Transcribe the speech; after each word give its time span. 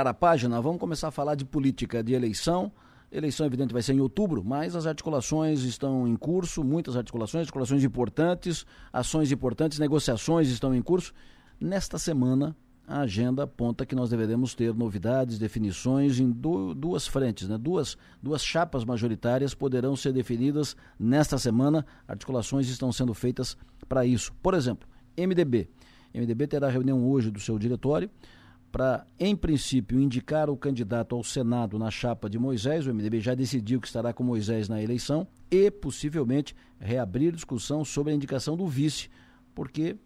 a 0.00 0.14
página, 0.14 0.60
vamos 0.60 0.78
começar 0.78 1.08
a 1.08 1.10
falar 1.10 1.34
de 1.34 1.44
política 1.44 2.04
de 2.04 2.14
eleição. 2.14 2.70
Eleição, 3.10 3.44
evidente, 3.44 3.72
vai 3.72 3.82
ser 3.82 3.94
em 3.94 4.00
outubro, 4.00 4.44
mas 4.44 4.76
as 4.76 4.86
articulações 4.86 5.64
estão 5.64 6.06
em 6.06 6.14
curso, 6.14 6.62
muitas 6.62 6.96
articulações, 6.96 7.40
articulações 7.40 7.82
importantes, 7.82 8.64
ações 8.92 9.32
importantes, 9.32 9.80
negociações 9.80 10.50
estão 10.50 10.72
em 10.72 10.80
curso. 10.80 11.12
Nesta 11.60 11.98
semana, 11.98 12.56
a 12.86 13.00
agenda 13.00 13.42
aponta 13.42 13.84
que 13.84 13.96
nós 13.96 14.08
deveremos 14.08 14.54
ter 14.54 14.72
novidades, 14.72 15.36
definições 15.36 16.20
em 16.20 16.30
du 16.30 16.74
duas 16.76 17.08
frentes, 17.08 17.48
né? 17.48 17.58
duas, 17.58 17.98
duas 18.22 18.44
chapas 18.44 18.84
majoritárias 18.84 19.52
poderão 19.52 19.96
ser 19.96 20.12
definidas 20.12 20.76
nesta 20.96 21.38
semana. 21.38 21.84
Articulações 22.06 22.68
estão 22.68 22.92
sendo 22.92 23.14
feitas 23.14 23.56
para 23.88 24.06
isso. 24.06 24.32
Por 24.40 24.54
exemplo, 24.54 24.88
MDB. 25.18 25.68
MDB 26.14 26.46
terá 26.46 26.68
reunião 26.68 27.04
hoje 27.04 27.32
do 27.32 27.40
seu 27.40 27.58
diretório 27.58 28.08
para, 28.70 29.06
em 29.18 29.34
princípio, 29.34 30.00
indicar 30.00 30.50
o 30.50 30.56
candidato 30.56 31.16
ao 31.16 31.24
Senado 31.24 31.78
na 31.78 31.90
chapa 31.90 32.28
de 32.28 32.38
Moisés. 32.38 32.86
O 32.86 32.94
MDB 32.94 33.20
já 33.20 33.34
decidiu 33.34 33.80
que 33.80 33.86
estará 33.86 34.12
com 34.12 34.22
Moisés 34.22 34.68
na 34.68 34.82
eleição 34.82 35.26
e, 35.50 35.70
possivelmente, 35.70 36.54
reabrir 36.78 37.32
discussão 37.32 37.84
sobre 37.84 38.12
a 38.12 38.16
indicação 38.16 38.56
do 38.56 38.66
vice, 38.66 39.08
porque 39.54 39.96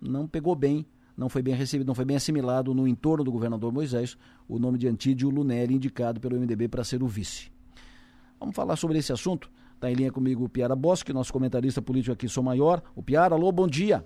não 0.00 0.26
pegou 0.26 0.54
bem, 0.54 0.86
não 1.16 1.28
foi 1.28 1.42
bem 1.42 1.54
recebido, 1.54 1.86
não 1.86 1.94
foi 1.94 2.04
bem 2.04 2.16
assimilado 2.16 2.74
no 2.74 2.86
entorno 2.86 3.24
do 3.24 3.32
governador 3.32 3.72
Moisés 3.72 4.16
o 4.48 4.58
nome 4.58 4.78
de 4.78 4.88
Antídio 4.88 5.30
Lunelli, 5.30 5.74
indicado 5.74 6.20
pelo 6.20 6.38
MDB 6.38 6.68
para 6.68 6.84
ser 6.84 7.02
o 7.02 7.06
vice. 7.06 7.50
Vamos 8.38 8.54
falar 8.54 8.76
sobre 8.76 8.98
esse 8.98 9.12
assunto. 9.12 9.50
Está 9.74 9.90
em 9.90 9.94
linha 9.94 10.10
comigo 10.10 10.44
o 10.44 10.48
Piara 10.48 10.74
Bosque, 10.74 11.12
nosso 11.12 11.32
comentarista 11.32 11.80
político 11.80 12.12
aqui, 12.12 12.28
Sou 12.28 12.42
Maior. 12.42 12.82
O 12.96 13.02
Piara, 13.02 13.34
alô, 13.34 13.50
bom 13.52 13.66
dia. 13.66 14.04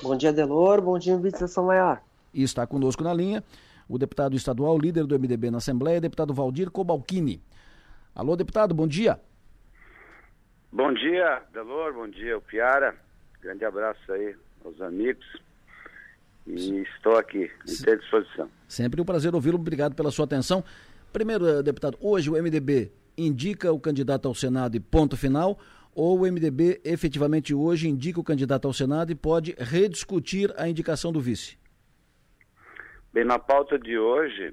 Bom 0.00 0.16
dia, 0.16 0.32
Delor. 0.32 0.80
Bom 0.80 0.98
dia, 0.98 1.16
vice 1.16 1.48
São 1.48 1.66
Maior. 1.66 2.05
E 2.36 2.42
está 2.42 2.66
conosco 2.66 3.02
na 3.02 3.14
linha 3.14 3.42
o 3.88 3.96
deputado 3.96 4.36
estadual, 4.36 4.78
líder 4.78 5.06
do 5.06 5.18
MDB 5.18 5.50
na 5.50 5.58
Assembleia, 5.58 6.00
deputado 6.00 6.34
Valdir 6.34 6.70
Cobalcini. 6.70 7.42
Alô, 8.14 8.36
deputado, 8.36 8.74
bom 8.74 8.86
dia. 8.86 9.18
Bom 10.70 10.92
dia, 10.92 11.42
Delor, 11.52 11.94
bom 11.94 12.08
dia, 12.08 12.36
o 12.36 12.40
Piara. 12.42 12.94
Grande 13.40 13.64
abraço 13.64 14.12
aí 14.12 14.36
aos 14.62 14.78
amigos. 14.82 15.24
E 16.46 16.82
estou 16.82 17.16
aqui, 17.16 17.50
à 17.62 17.94
disposição. 17.94 18.50
Sempre 18.68 19.00
um 19.00 19.04
prazer 19.04 19.34
ouvi-lo, 19.34 19.56
obrigado 19.56 19.94
pela 19.94 20.10
sua 20.10 20.26
atenção. 20.26 20.62
Primeiro, 21.12 21.46
eh, 21.46 21.62
deputado, 21.62 21.96
hoje 22.00 22.28
o 22.28 22.34
MDB 22.34 22.92
indica 23.16 23.72
o 23.72 23.80
candidato 23.80 24.28
ao 24.28 24.34
Senado 24.34 24.76
e 24.76 24.80
ponto 24.80 25.16
final, 25.16 25.58
ou 25.94 26.20
o 26.20 26.26
MDB 26.26 26.80
efetivamente 26.84 27.54
hoje 27.54 27.88
indica 27.88 28.20
o 28.20 28.24
candidato 28.24 28.66
ao 28.66 28.74
Senado 28.74 29.10
e 29.10 29.14
pode 29.14 29.54
rediscutir 29.58 30.52
a 30.58 30.68
indicação 30.68 31.10
do 31.10 31.20
vice? 31.20 31.56
Bem, 33.16 33.24
na 33.24 33.38
pauta 33.38 33.78
de 33.78 33.98
hoje, 33.98 34.52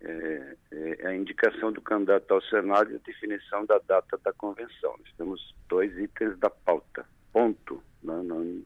é, 0.00 0.56
é, 0.70 1.06
a 1.08 1.16
indicação 1.16 1.72
do 1.72 1.80
candidato 1.80 2.32
ao 2.32 2.40
Senado 2.42 2.92
e 2.92 2.94
a 2.94 3.00
definição 3.04 3.66
da 3.66 3.80
data 3.88 4.16
da 4.22 4.32
convenção. 4.32 4.94
Nós 5.00 5.12
temos 5.18 5.54
dois 5.68 5.92
itens 5.98 6.38
da 6.38 6.48
pauta, 6.48 7.04
ponto. 7.32 7.82
Não, 8.04 8.22
não, 8.22 8.62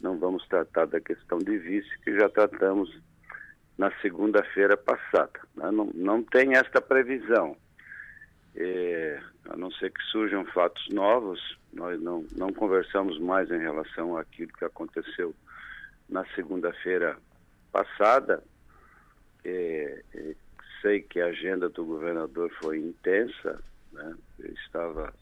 não 0.00 0.16
vamos 0.20 0.46
tratar 0.46 0.86
da 0.86 1.00
questão 1.00 1.38
de 1.38 1.58
vice, 1.58 1.90
que 2.04 2.16
já 2.16 2.28
tratamos 2.28 2.88
na 3.76 3.90
segunda-feira 4.00 4.76
passada. 4.76 5.40
Né? 5.56 5.68
Não, 5.72 5.90
não 5.92 6.22
tem 6.22 6.54
esta 6.54 6.80
previsão. 6.80 7.56
É, 8.54 9.20
a 9.48 9.56
não 9.56 9.72
ser 9.72 9.90
que 9.90 10.02
surjam 10.04 10.44
fatos 10.44 10.86
novos, 10.90 11.58
nós 11.72 12.00
não, 12.00 12.24
não 12.36 12.52
conversamos 12.52 13.18
mais 13.18 13.50
em 13.50 13.58
relação 13.58 14.16
àquilo 14.16 14.52
que 14.52 14.64
aconteceu 14.64 15.34
na 16.08 16.24
segunda-feira 16.36 17.18
passada, 17.76 18.42
é, 19.44 20.02
é, 20.14 20.34
sei 20.80 21.02
que 21.02 21.20
a 21.20 21.26
agenda 21.26 21.68
do 21.68 21.84
governador 21.84 22.50
foi 22.62 22.78
intensa, 22.78 23.62
né? 23.92 24.14
eu 24.38 24.52
estava 24.54 25.12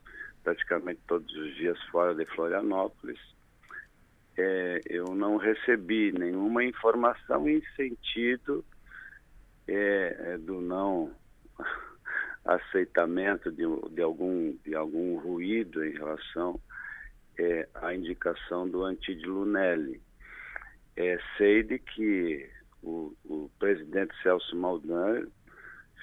praticamente 0.44 1.00
todos 1.08 1.34
os 1.34 1.56
dias 1.56 1.80
fora 1.90 2.14
de 2.14 2.24
Florianópolis. 2.26 3.18
É, 4.36 4.80
eu 4.86 5.06
não 5.16 5.36
recebi 5.36 6.12
nenhuma 6.12 6.62
informação 6.64 7.48
em 7.48 7.60
sentido 7.74 8.64
é, 9.66 10.34
é 10.34 10.38
do 10.38 10.60
não 10.60 11.10
aceitamento 12.44 13.50
de, 13.50 13.64
de, 13.90 14.02
algum, 14.02 14.54
de 14.64 14.76
algum 14.76 15.18
ruído 15.18 15.84
em 15.84 15.92
relação 15.92 16.60
é, 17.36 17.68
à 17.74 17.94
indicação 17.94 18.68
do 18.68 18.84
Antídio 18.84 19.32
Lunelli. 19.32 20.00
É, 20.96 21.18
sei 21.36 21.62
de 21.62 21.78
que 21.78 22.48
o, 22.82 23.12
o 23.24 23.50
presidente 23.58 24.14
Celso 24.22 24.54
Maldan 24.56 25.26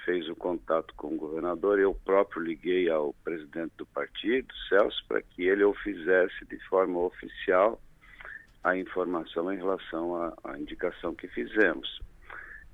fez 0.03 0.27
o 0.27 0.35
contato 0.35 0.93
com 0.95 1.13
o 1.13 1.17
governador, 1.17 1.79
eu 1.79 1.93
próprio 1.93 2.41
liguei 2.41 2.89
ao 2.89 3.13
presidente 3.23 3.71
do 3.77 3.85
partido, 3.85 4.53
Celso, 4.67 5.03
para 5.07 5.21
que 5.21 5.43
ele 5.43 5.63
o 5.63 5.73
fizesse 5.75 6.43
de 6.45 6.57
forma 6.67 6.99
oficial 6.99 7.79
a 8.63 8.75
informação 8.75 9.51
em 9.51 9.57
relação 9.57 10.15
à, 10.15 10.33
à 10.43 10.59
indicação 10.59 11.15
que 11.15 11.27
fizemos. 11.27 11.99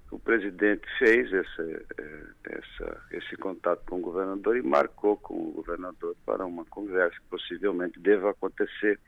O 0.09 0.17
presidente 0.17 0.87
fez 0.97 1.31
essa, 1.33 1.63
é, 1.63 2.23
essa, 2.45 3.03
esse 3.11 3.35
contato 3.35 3.83
com 3.85 3.97
o 3.97 4.01
governador 4.01 4.55
e 4.55 4.61
marcou 4.61 5.17
com 5.17 5.33
o 5.35 5.51
governador 5.51 6.15
para 6.25 6.45
uma 6.45 6.65
conversa 6.65 7.15
que 7.19 7.27
possivelmente 7.29 7.99
deva 7.99 8.31
acontecer 8.31 8.99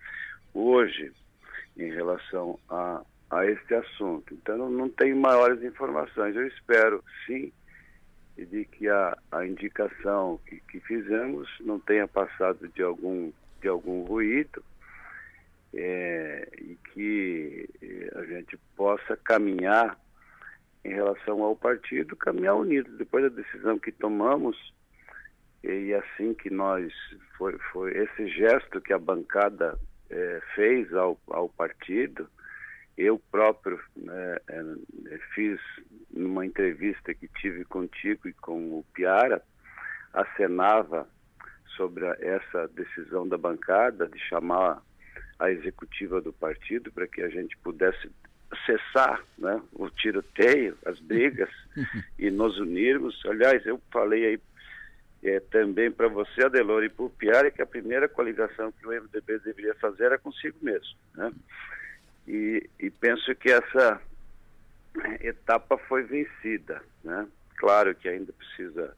hoje 0.53 1.12
em 1.78 1.91
relação 1.91 2.59
a, 2.69 3.02
a 3.30 3.46
este 3.46 3.74
assunto. 3.75 4.34
Então, 4.34 4.57
não, 4.57 4.69
não 4.69 4.90
tenho 4.90 5.16
maiores 5.16 5.63
informações. 5.63 6.35
Eu 6.35 6.47
espero, 6.47 7.03
sim, 7.25 7.52
de 8.38 8.66
que 8.66 8.88
a, 8.88 9.18
a 9.31 9.46
indicação 9.46 10.40
que, 10.46 10.59
que 10.62 10.79
fizemos 10.79 11.50
não 11.62 11.79
tenha 11.79 12.08
passado 12.08 12.68
de 12.69 12.81
algum, 12.81 13.31
de 13.62 13.68
algum 13.68 14.03
ruído 14.03 14.63
é, 15.74 16.47
e 16.58 16.78
que 16.94 17.69
é, 17.81 18.19
a 18.19 18.25
gente 18.25 18.58
possa 18.75 19.18
caminhar 19.18 19.97
em 20.84 20.94
relação 20.94 21.44
ao 21.44 21.56
partido, 21.56 22.16
caminhar 22.16 22.56
unido. 22.56 22.97
Depois 22.97 23.24
da 23.24 23.41
decisão 23.41 23.78
que 23.78 23.91
tomamos, 23.91 24.74
e 25.63 25.94
assim 25.94 26.34
que 26.34 26.50
nós, 26.50 26.91
foi, 27.38 27.58
foi 27.72 27.97
esse 27.97 28.28
gesto 28.29 28.81
que 28.81 28.94
a 28.94 29.00
bancada 29.00 29.78
é, 30.09 30.42
fez 30.56 30.94
ao, 30.94 31.20
ao 31.28 31.50
partido, 31.50 32.30
eu 32.97 33.18
próprio 33.31 33.80
né, 33.96 34.38
é, 34.50 35.18
fiz 35.34 35.59
numa 36.12 36.46
entrevista 36.46 37.14
que 37.14 37.28
tive 37.40 37.64
contigo 37.66 38.28
e 38.28 38.34
com 38.34 38.80
o 38.80 38.86
Piara, 38.94 39.42
acenava 40.14 41.08
sobre 41.78 42.06
essa 42.06 42.68
decisão 42.70 43.28
da 43.28 43.38
bancada 43.38 44.08
de 44.08 44.20
chamar 44.20 44.81
a 45.40 45.50
executiva 45.50 46.20
do 46.20 46.34
partido 46.34 46.91
para 46.91 47.08
que 47.08 47.22
a 47.22 47.30
gente 47.30 47.56
pudesse 47.59 48.12
cessar 48.66 49.24
né, 49.38 49.62
o 49.74 49.90
tiroteio, 49.90 50.78
as 50.86 51.00
brigas 51.00 51.50
e 52.20 52.30
nos 52.30 52.58
unirmos. 52.58 53.22
Aliás, 53.26 53.66
eu 53.66 53.81
falei 53.91 54.26
aí 54.26 54.38
é, 55.24 55.40
também 55.40 55.91
para 55.91 56.07
você, 56.07 56.46
Adelor, 56.46 56.84
e 56.84 56.90
para 56.90 57.06
o 57.06 57.09
Piara, 57.09 57.52
que 57.52 57.62
a 57.62 57.66
primeira 57.66 58.07
coligação 58.07 58.72
que 58.72 58.88
o 58.88 58.91
MDB 58.91 59.40
deveria 59.40 59.75
fazer 59.75 60.06
era 60.06 60.18
consigo 60.18 60.57
mesmo. 60.62 60.97
Né? 61.16 61.31
E, 62.28 62.69
e 62.80 62.90
penso 62.90 63.34
que 63.35 63.52
essa 63.52 64.02
etapa 65.22 65.78
foi 65.78 66.03
vencida. 66.03 66.81
Né? 67.03 67.28
Claro 67.58 67.94
que 67.96 68.08
ainda 68.08 68.31
precisa 68.34 68.96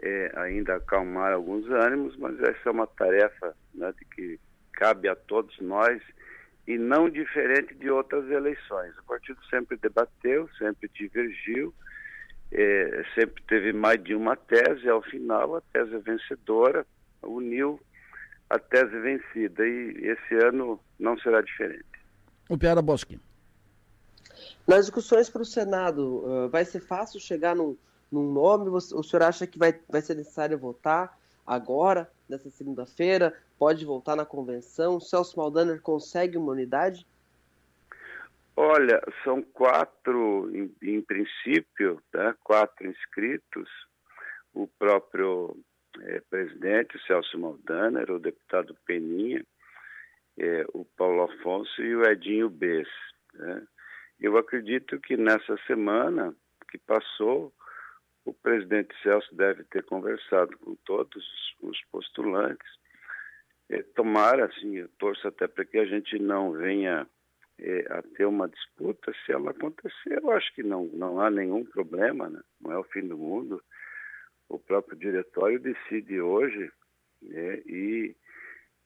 é, 0.00 0.32
ainda 0.36 0.76
acalmar 0.76 1.32
alguns 1.32 1.68
ânimos, 1.70 2.16
mas 2.16 2.38
essa 2.40 2.68
é 2.68 2.70
uma 2.70 2.86
tarefa 2.86 3.54
né, 3.74 3.92
de 3.98 4.04
que 4.06 4.40
cabe 4.72 5.08
a 5.08 5.16
todos 5.16 5.58
nós 5.60 6.02
e 6.66 6.76
não 6.76 7.08
diferente 7.08 7.74
de 7.74 7.90
outras 7.90 8.28
eleições. 8.30 8.96
O 8.98 9.04
partido 9.04 9.38
sempre 9.48 9.76
debateu, 9.76 10.48
sempre 10.58 10.90
divergiu, 10.94 11.72
é, 12.52 13.04
sempre 13.14 13.42
teve 13.44 13.72
mais 13.72 14.02
de 14.02 14.14
uma 14.14 14.36
tese, 14.36 14.88
ao 14.88 15.02
final 15.02 15.56
a 15.56 15.60
tese 15.72 15.98
vencedora 15.98 16.86
uniu 17.22 17.80
a 18.48 18.58
tese 18.58 18.98
vencida 19.00 19.66
e 19.66 19.90
esse 20.04 20.34
ano 20.36 20.80
não 20.98 21.18
será 21.18 21.42
diferente. 21.42 21.84
O 22.48 22.56
Piara 22.56 22.80
Bosque. 22.80 23.20
Nas 24.66 24.86
discussões 24.86 25.28
para 25.28 25.42
o 25.42 25.46
Senado, 25.46 26.24
uh, 26.24 26.48
vai 26.48 26.64
ser 26.64 26.80
fácil 26.80 27.18
chegar 27.18 27.56
num, 27.56 27.76
num 28.10 28.32
nome? 28.32 28.68
O 28.68 28.80
senhor 28.80 29.22
acha 29.22 29.46
que 29.46 29.58
vai, 29.58 29.78
vai 29.88 30.00
ser 30.00 30.14
necessário 30.14 30.58
votar 30.58 31.18
agora, 31.46 32.10
nessa 32.28 32.50
segunda-feira? 32.50 33.34
Pode 33.58 33.84
voltar 33.84 34.14
na 34.14 34.24
convenção? 34.24 34.96
O 34.96 35.00
Celso 35.00 35.36
Maldaner 35.38 35.80
consegue 35.80 36.36
uma 36.36 36.52
unidade? 36.52 37.06
Olha, 38.58 39.02
são 39.22 39.42
quatro, 39.42 40.50
em, 40.50 40.74
em 40.82 41.02
princípio, 41.02 42.02
tá? 42.10 42.34
quatro 42.42 42.88
inscritos. 42.88 43.68
O 44.54 44.66
próprio 44.66 45.54
é, 46.00 46.20
presidente, 46.30 46.98
Celso 47.06 47.38
Maldaner, 47.38 48.10
o 48.10 48.18
deputado 48.18 48.74
Peninha, 48.86 49.44
é, 50.38 50.64
o 50.72 50.86
Paulo 50.96 51.24
Afonso 51.24 51.82
e 51.82 51.94
o 51.94 52.02
Edinho 52.04 52.48
Bess. 52.48 52.88
Né? 53.34 53.66
Eu 54.18 54.38
acredito 54.38 54.98
que 55.00 55.18
nessa 55.18 55.58
semana 55.66 56.34
que 56.70 56.78
passou, 56.78 57.52
o 58.24 58.32
presidente 58.32 58.94
Celso 59.02 59.34
deve 59.34 59.64
ter 59.64 59.84
conversado 59.84 60.56
com 60.58 60.74
todos 60.86 61.24
os 61.60 61.78
postulantes. 61.92 62.68
É, 63.68 63.82
tomara, 63.82 64.46
assim, 64.46 64.76
eu 64.76 64.88
torço 64.98 65.28
até 65.28 65.46
para 65.46 65.64
que 65.66 65.76
a 65.76 65.84
gente 65.84 66.18
não 66.18 66.52
venha 66.52 67.06
é, 67.58 67.86
a 67.90 68.02
ter 68.02 68.26
uma 68.26 68.48
disputa. 68.48 69.12
Se 69.24 69.32
ela 69.32 69.50
acontecer, 69.50 70.20
eu 70.22 70.30
acho 70.30 70.52
que 70.54 70.62
não, 70.62 70.86
não 70.86 71.20
há 71.20 71.30
nenhum 71.30 71.64
problema, 71.64 72.28
né? 72.28 72.40
não 72.60 72.72
é 72.72 72.78
o 72.78 72.84
fim 72.84 73.06
do 73.06 73.16
mundo. 73.16 73.62
O 74.48 74.58
próprio 74.58 74.96
diretório 74.96 75.58
decide 75.58 76.20
hoje 76.20 76.70
né? 77.22 77.62
e 77.66 78.14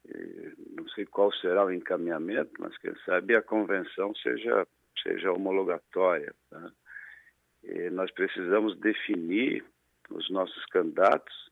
é, 0.08 0.52
não 0.76 0.88
sei 0.90 1.04
qual 1.04 1.32
será 1.32 1.64
o 1.64 1.72
encaminhamento, 1.72 2.52
mas 2.58 2.76
quem 2.78 2.94
sabe 3.04 3.36
a 3.36 3.42
convenção 3.42 4.14
seja, 4.16 4.66
seja 5.02 5.32
homologatória. 5.32 6.34
Tá? 6.48 6.72
nós 7.92 8.10
precisamos 8.12 8.78
definir 8.78 9.62
os 10.08 10.30
nossos 10.30 10.64
candidatos, 10.66 11.49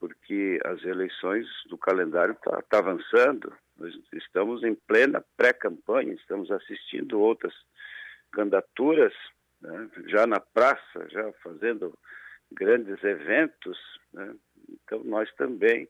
porque 0.00 0.58
as 0.64 0.82
eleições 0.82 1.46
do 1.68 1.76
calendário 1.76 2.32
está 2.32 2.62
tá 2.62 2.78
avançando. 2.78 3.52
Nós 3.76 3.94
estamos 4.14 4.64
em 4.64 4.74
plena 4.74 5.22
pré-campanha, 5.36 6.14
estamos 6.14 6.50
assistindo 6.50 7.20
outras 7.20 7.54
candidaturas 8.32 9.12
né, 9.60 9.90
já 10.06 10.26
na 10.26 10.40
praça, 10.40 11.06
já 11.10 11.30
fazendo 11.42 11.96
grandes 12.50 13.02
eventos. 13.04 13.78
Né? 14.12 14.34
Então, 14.70 15.04
nós 15.04 15.30
também 15.34 15.86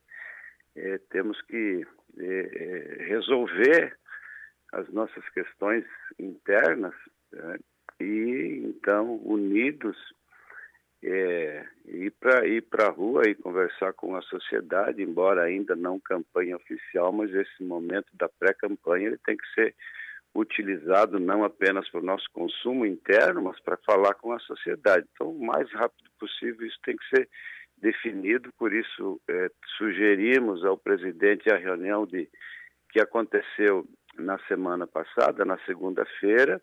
é, 0.74 0.98
temos 1.10 1.40
que 1.42 1.86
é, 2.18 3.04
resolver 3.06 3.96
as 4.72 4.88
nossas 4.90 5.26
questões 5.30 5.84
internas 6.18 6.94
né? 7.32 7.58
e 8.00 8.62
então 8.64 9.16
unidos 9.24 9.96
é, 11.02 11.64
ir 11.86 12.10
para 12.20 12.46
ir 12.46 12.64
a 12.78 12.90
rua 12.90 13.22
e 13.26 13.34
conversar 13.34 13.92
com 13.94 14.14
a 14.14 14.22
sociedade, 14.22 15.02
embora 15.02 15.42
ainda 15.42 15.74
não 15.74 15.98
campanha 15.98 16.56
oficial, 16.56 17.12
mas 17.12 17.32
esse 17.34 17.62
momento 17.62 18.08
da 18.14 18.28
pré-campanha 18.28 19.18
tem 19.24 19.36
que 19.36 19.46
ser 19.54 19.74
utilizado 20.34 21.18
não 21.18 21.42
apenas 21.42 21.88
para 21.88 22.00
o 22.00 22.04
nosso 22.04 22.26
consumo 22.32 22.86
interno, 22.86 23.42
mas 23.42 23.58
para 23.60 23.76
falar 23.78 24.14
com 24.14 24.32
a 24.32 24.38
sociedade. 24.40 25.06
Então, 25.12 25.30
o 25.30 25.44
mais 25.44 25.70
rápido 25.72 26.08
possível 26.18 26.66
isso 26.66 26.78
tem 26.84 26.96
que 26.96 27.16
ser 27.16 27.28
definido. 27.78 28.52
Por 28.56 28.72
isso, 28.72 29.20
é, 29.28 29.50
sugerimos 29.76 30.64
ao 30.64 30.76
presidente 30.76 31.50
a 31.50 31.56
reunião 31.56 32.06
de 32.06 32.28
que 32.90 33.00
aconteceu 33.00 33.86
na 34.16 34.38
semana 34.46 34.86
passada, 34.86 35.44
na 35.44 35.58
segunda-feira, 35.64 36.60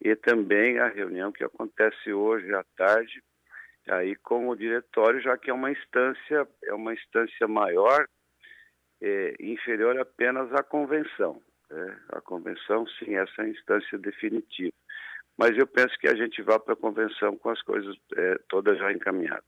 e 0.00 0.14
também 0.16 0.78
a 0.78 0.88
reunião 0.88 1.32
que 1.32 1.44
acontece 1.44 2.12
hoje 2.12 2.52
à 2.54 2.64
tarde, 2.76 3.22
aí 3.88 4.14
com 4.16 4.48
o 4.48 4.56
diretório, 4.56 5.20
já 5.20 5.36
que 5.36 5.50
é 5.50 5.54
uma 5.54 5.70
instância, 5.70 6.46
é 6.64 6.74
uma 6.74 6.92
instância 6.92 7.48
maior, 7.48 8.06
é, 9.02 9.34
inferior 9.40 9.98
apenas 9.98 10.52
à 10.52 10.62
convenção. 10.62 11.40
Né? 11.70 11.96
A 12.10 12.20
convenção, 12.20 12.86
sim, 12.98 13.14
essa 13.14 13.42
é 13.42 13.44
a 13.44 13.48
instância 13.48 13.98
definitiva. 13.98 14.72
Mas 15.38 15.56
eu 15.56 15.66
penso 15.66 15.98
que 15.98 16.06
a 16.06 16.14
gente 16.14 16.42
vá 16.42 16.58
para 16.58 16.74
a 16.74 16.76
convenção 16.76 17.34
com 17.38 17.48
as 17.48 17.62
coisas 17.62 17.96
é, 18.14 18.38
todas 18.46 18.76
já 18.76 18.92
encaminhadas. 18.92 19.42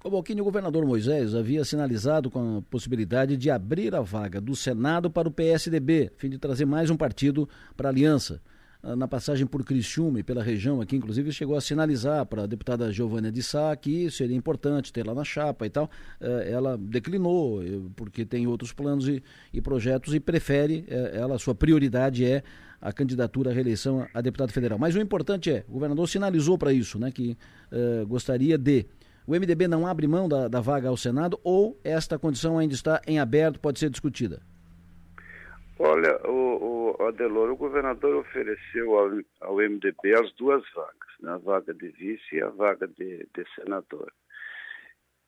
Cobalquini, 0.00 0.40
o 0.40 0.44
governador 0.44 0.84
Moisés 0.84 1.32
havia 1.32 1.64
sinalizado 1.64 2.28
com 2.28 2.58
a 2.58 2.62
possibilidade 2.62 3.36
de 3.36 3.48
abrir 3.48 3.94
a 3.94 4.00
vaga 4.00 4.40
do 4.40 4.56
Senado 4.56 5.08
para 5.08 5.28
o 5.28 5.32
PSDB, 5.32 6.10
a 6.12 6.18
fim 6.18 6.28
de 6.28 6.38
trazer 6.38 6.64
mais 6.64 6.90
um 6.90 6.96
partido 6.96 7.48
para 7.76 7.88
a 7.88 7.92
aliança. 7.92 8.42
Ah, 8.80 8.94
na 8.94 9.08
passagem 9.08 9.44
por 9.44 9.64
Criciúma 9.64 10.20
e 10.20 10.22
pela 10.22 10.42
região 10.42 10.80
aqui, 10.80 10.94
inclusive, 10.94 11.32
chegou 11.32 11.56
a 11.56 11.60
sinalizar 11.60 12.24
para 12.26 12.44
a 12.44 12.46
deputada 12.46 12.92
Giovânia 12.92 13.32
de 13.32 13.42
Sá 13.42 13.74
que 13.74 14.08
seria 14.08 14.36
importante 14.36 14.92
ter 14.92 15.04
lá 15.04 15.14
na 15.14 15.24
chapa 15.24 15.66
e 15.66 15.70
tal. 15.70 15.90
Eh, 16.20 16.50
ela 16.52 16.78
declinou, 16.78 17.60
eh, 17.60 17.80
porque 17.96 18.24
tem 18.24 18.46
outros 18.46 18.72
planos 18.72 19.08
e, 19.08 19.60
projetos 19.60 20.14
e 20.14 20.20
prefere, 20.20 20.84
eh, 20.88 21.10
ela, 21.14 21.38
sua 21.38 21.56
prioridade 21.56 22.24
é 22.24 22.44
a 22.80 22.92
candidatura 22.92 23.50
à 23.50 23.52
reeleição 23.52 24.06
a 24.14 24.20
deputado 24.20 24.52
federal. 24.52 24.78
Mas 24.78 24.94
o 24.94 25.00
importante 25.00 25.50
é, 25.50 25.64
o 25.68 25.72
governador 25.72 26.08
sinalizou 26.08 26.56
para 26.56 26.72
isso, 26.72 26.96
né, 27.00 27.10
que 27.10 27.36
gostaria 28.06 28.56
de. 28.56 28.86
O 29.26 29.32
MDB 29.32 29.66
não 29.66 29.86
abre 29.86 30.06
mão 30.06 30.28
da, 30.28 30.46
da 30.46 30.60
vaga 30.60 30.88
ao 30.88 30.96
Senado 30.96 31.38
ou 31.42 31.78
esta 31.82 32.16
condição 32.16 32.56
ainda 32.56 32.74
está 32.74 33.02
em 33.06 33.18
aberto, 33.18 33.58
pode 33.58 33.80
ser 33.80 33.90
discutida? 33.90 34.40
Olha, 35.80 36.20
o, 36.26 36.96
o 37.00 37.48
o 37.52 37.56
governador 37.56 38.16
ofereceu 38.16 38.98
ao, 38.98 39.10
ao 39.40 39.56
MDB 39.56 40.14
as 40.14 40.32
duas 40.34 40.62
vagas, 40.74 41.08
né? 41.20 41.32
a 41.32 41.38
vaga 41.38 41.72
de 41.72 41.88
vice 41.88 42.36
e 42.36 42.42
a 42.42 42.48
vaga 42.48 42.88
de, 42.88 43.28
de 43.32 43.44
senador. 43.54 44.12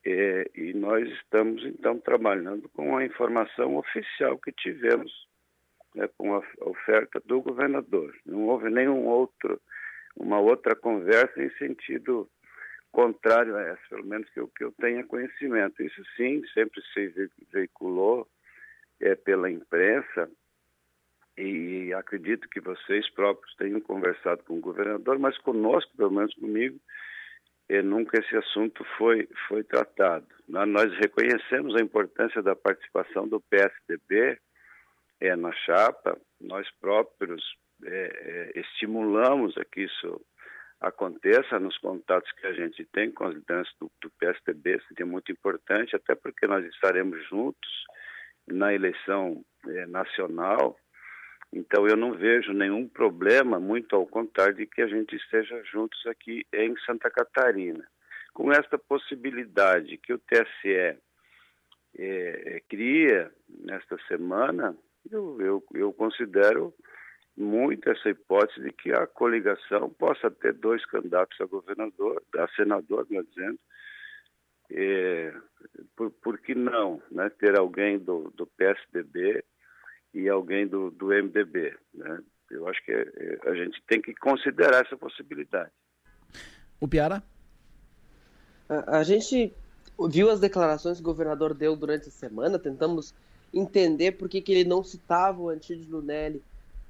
É, 0.05 0.49
e 0.55 0.73
nós 0.73 1.07
estamos, 1.09 1.63
então, 1.63 1.99
trabalhando 1.99 2.67
com 2.69 2.97
a 2.97 3.05
informação 3.05 3.77
oficial 3.77 4.37
que 4.39 4.51
tivemos 4.51 5.11
né, 5.95 6.09
com 6.17 6.35
a 6.35 6.43
oferta 6.61 7.21
do 7.25 7.41
governador. 7.41 8.13
Não 8.25 8.47
houve 8.47 8.69
nenhum 8.69 9.05
outro, 9.05 9.61
uma 10.17 10.39
outra 10.39 10.75
conversa 10.75 11.41
em 11.41 11.49
sentido 11.51 12.29
contrário 12.91 13.55
a 13.55 13.61
essa, 13.61 13.81
pelo 13.89 14.05
menos 14.05 14.29
que 14.31 14.39
eu, 14.39 14.47
que 14.49 14.63
eu 14.63 14.71
tenha 14.73 15.05
conhecimento. 15.05 15.81
Isso 15.81 16.03
sim, 16.17 16.43
sempre 16.53 16.81
se 16.93 17.29
veiculou 17.53 18.27
é, 18.99 19.15
pela 19.15 19.49
imprensa, 19.49 20.29
e 21.41 21.93
acredito 21.93 22.47
que 22.49 22.59
vocês 22.61 23.09
próprios 23.09 23.55
tenham 23.55 23.81
conversado 23.81 24.43
com 24.43 24.57
o 24.57 24.61
governador, 24.61 25.17
mas 25.17 25.35
conosco, 25.39 25.91
pelo 25.97 26.11
menos 26.11 26.33
comigo, 26.35 26.79
nunca 27.83 28.19
esse 28.19 28.35
assunto 28.35 28.83
foi, 28.97 29.27
foi 29.47 29.63
tratado. 29.63 30.27
Nós 30.47 30.93
reconhecemos 30.99 31.75
a 31.75 31.81
importância 31.81 32.43
da 32.43 32.55
participação 32.55 33.27
do 33.27 33.41
PSDB 33.41 34.37
eh, 35.19 35.35
na 35.35 35.51
chapa, 35.53 36.19
nós 36.39 36.69
próprios 36.79 37.41
eh, 37.85 38.51
estimulamos 38.55 39.57
a 39.57 39.65
que 39.65 39.81
isso 39.81 40.21
aconteça 40.79 41.59
nos 41.59 41.77
contatos 41.77 42.31
que 42.33 42.45
a 42.45 42.53
gente 42.53 42.85
tem 42.85 43.11
com 43.11 43.23
as 43.23 43.33
lideranças 43.33 43.73
do, 43.79 43.89
do 44.01 44.09
PSDB, 44.19 44.79
seria 44.87 45.05
muito 45.05 45.31
importante, 45.31 45.95
até 45.95 46.13
porque 46.13 46.45
nós 46.45 46.65
estaremos 46.65 47.23
juntos 47.29 47.85
na 48.47 48.73
eleição 48.73 49.43
nacional 49.87 50.75
então 51.53 51.87
eu 51.87 51.97
não 51.97 52.13
vejo 52.13 52.53
nenhum 52.53 52.87
problema, 52.87 53.59
muito 53.59 53.95
ao 53.95 54.07
contrário, 54.07 54.55
de 54.55 54.65
que 54.65 54.81
a 54.81 54.87
gente 54.87 55.15
esteja 55.15 55.61
juntos 55.65 56.05
aqui 56.07 56.45
em 56.53 56.75
Santa 56.85 57.09
Catarina. 57.09 57.85
Com 58.33 58.51
esta 58.51 58.77
possibilidade 58.77 59.97
que 59.97 60.13
o 60.13 60.19
TSE 60.19 60.69
é, 60.69 60.97
é, 61.97 62.61
cria 62.69 63.29
nesta 63.49 63.97
semana, 64.07 64.75
eu, 65.11 65.41
eu, 65.41 65.63
eu 65.73 65.91
considero 65.91 66.73
muito 67.35 67.89
essa 67.89 68.09
hipótese 68.09 68.61
de 68.61 68.71
que 68.71 68.93
a 68.93 69.05
coligação 69.07 69.89
possa 69.89 70.31
ter 70.31 70.53
dois 70.53 70.85
candidatos 70.85 71.39
a 71.41 71.45
governador, 71.45 72.23
a 72.37 72.47
senador, 72.49 73.05
melhor 73.09 73.25
dizendo, 73.25 73.59
é, 74.69 75.33
por, 75.97 76.11
por 76.11 76.39
que 76.39 76.55
não 76.55 77.01
né, 77.11 77.29
ter 77.29 77.57
alguém 77.59 77.99
do, 77.99 78.31
do 78.35 78.47
PSDB 78.47 79.43
e 80.13 80.27
alguém 80.29 80.67
do, 80.67 80.91
do 80.91 81.07
MDB. 81.07 81.75
Né? 81.93 82.19
Eu 82.49 82.67
acho 82.67 82.83
que 82.83 82.91
é, 82.91 83.01
é, 83.01 83.49
a 83.49 83.55
gente 83.55 83.81
tem 83.87 84.01
que 84.01 84.13
considerar 84.15 84.85
essa 84.85 84.97
possibilidade. 84.97 85.71
O 86.79 86.87
Piara? 86.87 87.23
A, 88.67 88.97
a 88.97 89.03
gente 89.03 89.53
viu 90.09 90.29
as 90.29 90.39
declarações 90.39 90.97
que 90.97 91.03
o 91.03 91.05
governador 91.05 91.53
deu 91.53 91.75
durante 91.75 92.09
a 92.09 92.11
semana, 92.11 92.59
tentamos 92.59 93.13
entender 93.53 94.13
por 94.13 94.29
que, 94.29 94.41
que 94.41 94.51
ele 94.51 94.69
não 94.69 94.83
citava 94.83 95.41
o 95.41 95.49
Antídio 95.49 95.89
Lunelli 95.89 96.41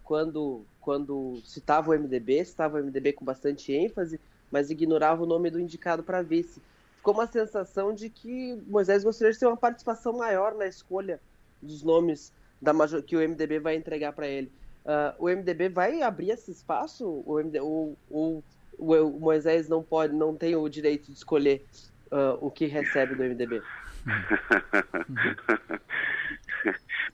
quando, 0.03 0.65
quando 0.79 1.41
citava 1.43 1.91
o 1.91 1.93
MDB, 1.93 2.45
citava 2.45 2.77
o 2.77 2.83
MDB 2.83 3.13
com 3.13 3.25
bastante 3.25 3.71
ênfase, 3.73 4.19
mas 4.51 4.69
ignorava 4.69 5.23
o 5.23 5.25
nome 5.25 5.49
do 5.49 5.59
indicado 5.59 6.03
para 6.03 6.21
vice. 6.21 6.61
Ficou 6.97 7.13
uma 7.13 7.25
sensação 7.25 7.93
de 7.95 8.09
que 8.09 8.61
Moisés 8.67 9.03
gostaria 9.03 9.33
de 9.33 9.39
ter 9.39 9.47
uma 9.47 9.57
participação 9.57 10.13
maior 10.13 10.53
na 10.53 10.67
escolha 10.67 11.19
dos 11.61 11.81
nomes 11.81 12.31
da 12.61 12.73
major, 12.73 13.01
que 13.01 13.15
o 13.15 13.19
MDB 13.19 13.59
vai 13.59 13.75
entregar 13.75 14.13
para 14.13 14.27
ele. 14.27 14.51
Uh, 14.85 15.25
o 15.25 15.29
MDB 15.29 15.69
vai 15.69 16.01
abrir 16.01 16.31
esse 16.31 16.51
espaço? 16.51 17.23
O, 17.25 17.39
MD, 17.39 17.59
o, 17.59 17.95
o, 18.09 18.43
o, 18.77 19.19
Moisés 19.19 19.69
não 19.69 19.83
pode, 19.83 20.13
não 20.13 20.35
tem 20.35 20.55
o 20.55 20.69
direito 20.69 21.05
de 21.05 21.13
escolher 21.13 21.65
uh, 22.11 22.37
o 22.39 22.51
que 22.51 22.65
recebe 22.65 23.15
do 23.15 23.23
MDB? 23.23 23.61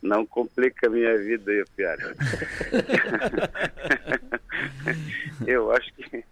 Não 0.02 0.26
complica 0.26 0.88
a 0.88 0.90
minha 0.90 1.16
vida 1.18 1.52
aí, 1.52 1.64
Piara. 1.76 2.16
Eu 5.46 5.72
acho 5.72 5.94
que 5.94 6.24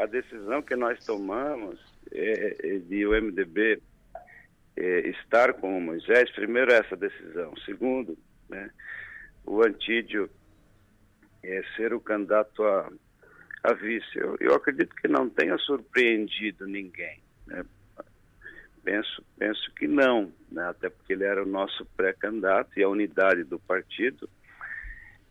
a 0.00 0.06
decisão 0.06 0.62
que 0.62 0.76
nós 0.76 1.04
tomamos 1.04 1.80
é, 2.10 2.56
é 2.62 2.78
de 2.78 3.06
o 3.06 3.10
MDB 3.10 3.80
é, 4.76 5.08
estar 5.10 5.54
com 5.54 5.76
o 5.76 5.80
Moisés, 5.80 6.30
primeiro 6.32 6.72
essa 6.72 6.96
decisão. 6.96 7.54
Segundo, 7.64 8.16
né, 8.48 8.70
o 9.44 9.62
Antídio 9.62 10.30
é, 11.42 11.62
ser 11.76 11.92
o 11.92 12.00
candidato 12.00 12.62
a, 12.64 12.90
a 13.64 13.72
vice. 13.74 14.16
Eu, 14.16 14.36
eu 14.40 14.54
acredito 14.54 14.94
que 14.96 15.08
não 15.08 15.28
tenha 15.28 15.58
surpreendido 15.58 16.66
ninguém. 16.66 17.20
Né? 17.46 17.64
Penso, 18.84 19.24
penso 19.38 19.72
que 19.74 19.86
não, 19.86 20.32
né? 20.50 20.68
até 20.68 20.88
porque 20.88 21.12
ele 21.12 21.24
era 21.24 21.42
o 21.42 21.46
nosso 21.46 21.84
pré-candidato 21.96 22.78
e 22.78 22.82
a 22.82 22.88
unidade 22.88 23.44
do 23.44 23.58
partido 23.58 24.28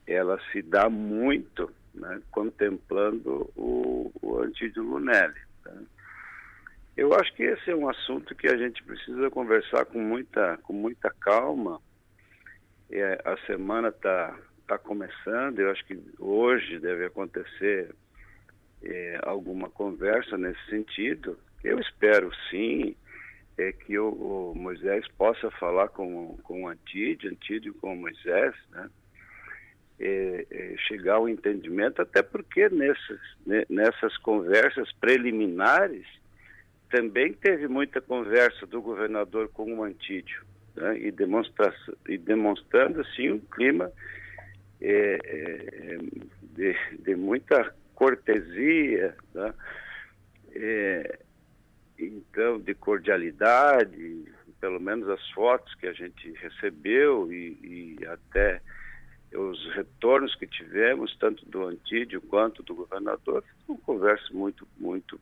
ela 0.07 0.39
se 0.51 0.62
dá 0.62 0.89
muito 0.89 1.71
né? 1.93 2.21
contemplando 2.31 3.50
o, 3.55 4.12
o 4.21 4.39
Antídio 4.39 4.83
Lunelli. 4.83 5.39
Tá? 5.63 5.74
Eu 6.95 7.13
acho 7.13 7.33
que 7.36 7.43
esse 7.43 7.71
é 7.71 7.75
um 7.75 7.88
assunto 7.88 8.36
que 8.36 8.48
a 8.48 8.57
gente 8.57 8.83
precisa 8.83 9.29
conversar 9.29 9.86
com 9.86 10.00
muita, 10.00 10.57
com 10.57 10.74
muita 10.74 11.10
calma. 11.10 11.81
É, 12.89 13.21
a 13.24 13.38
semana 13.45 13.88
está 13.88 14.38
tá 14.67 14.77
começando, 14.77 15.60
eu 15.60 15.71
acho 15.71 15.86
que 15.86 15.98
hoje 16.19 16.79
deve 16.79 17.05
acontecer 17.05 17.95
é, 18.83 19.19
alguma 19.24 19.69
conversa 19.69 20.38
nesse 20.38 20.63
sentido. 20.69 21.39
Eu 21.63 21.79
espero 21.79 22.29
sim 22.50 22.95
é, 23.57 23.71
que 23.71 23.98
o, 23.98 24.10
o, 24.10 24.53
Moisés 24.55 25.07
possa 25.17 25.50
falar 25.51 25.88
com, 25.89 26.38
com 26.43 26.63
o 26.63 26.67
Antídio, 26.67 27.31
Antídio 27.31 27.74
com 27.75 27.93
o 27.93 27.98
Moisés, 27.98 28.53
né? 28.71 28.89
É, 30.03 30.48
é, 30.50 30.75
chegar 30.88 31.15
ao 31.15 31.29
entendimento, 31.29 32.01
até 32.01 32.24
porque 32.24 32.67
nessas, 32.69 33.19
nessas 33.69 34.17
conversas 34.17 34.91
preliminares 34.93 36.07
também 36.91 37.33
teve 37.33 37.67
muita 37.67 38.01
conversa 38.01 38.67
do 38.67 38.81
governador 38.81 39.48
com 39.50 39.74
o 39.74 39.83
Antídio, 39.83 40.43
né? 40.75 41.00
e, 41.00 41.12
demonstra, 41.12 41.74
e 42.07 42.17
demonstrando 42.17 43.01
assim 43.01 43.31
um 43.31 43.39
clima 43.39 43.91
é, 44.81 45.19
é, 45.24 45.98
de, 46.53 46.75
de 47.00 47.15
muita 47.15 47.74
cortesia, 47.95 49.15
né? 49.33 49.53
é, 50.53 51.19
então 51.98 52.60
de 52.60 52.74
cordialidade, 52.74 54.25
pelo 54.60 54.79
menos 54.79 55.07
as 55.10 55.29
fotos 55.29 55.74
que 55.75 55.88
a 55.88 55.93
gente 55.93 56.31
recebeu 56.33 57.31
e, 57.31 57.98
e, 58.01 58.05
até 58.05 58.62
os 59.33 59.74
retornos 59.74 60.36
que 60.36 60.45
tivemos, 60.45 61.15
tanto 61.17 61.45
do 61.45 61.63
Antídio 61.67 62.21
quanto 62.21 62.62
do 62.63 62.75
governador, 62.75 63.45
foram 63.65 63.79
conversas 63.79 64.29
muito, 64.31 64.67
muito 64.77 65.17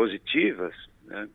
positivas. 0.00 0.74
Né? 1.04 1.28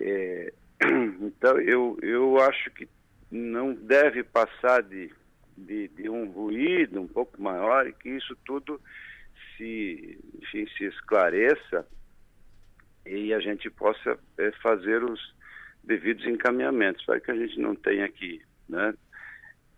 É, 0.00 0.52
então, 1.20 1.60
eu, 1.60 1.98
eu 2.00 2.40
acho 2.40 2.70
que 2.70 2.88
não 3.30 3.74
deve 3.74 4.24
passar 4.24 4.82
de, 4.82 5.12
de, 5.58 5.88
de 5.88 6.08
um 6.08 6.30
ruído 6.30 7.02
um 7.02 7.06
pouco 7.06 7.40
maior 7.40 7.86
e 7.86 7.92
que 7.92 8.08
isso 8.08 8.34
tudo 8.46 8.80
se, 9.56 10.18
enfim, 10.40 10.66
se 10.78 10.84
esclareça 10.84 11.86
e 13.04 13.34
a 13.34 13.40
gente 13.40 13.68
possa 13.68 14.18
é, 14.38 14.50
fazer 14.62 15.04
os 15.04 15.20
devidos 15.84 16.26
encaminhamentos 16.26 17.04
para 17.04 17.20
que 17.20 17.30
a 17.30 17.36
gente 17.36 17.60
não 17.60 17.74
tenha 17.74 18.08
que 18.08 18.40
né, 18.70 18.94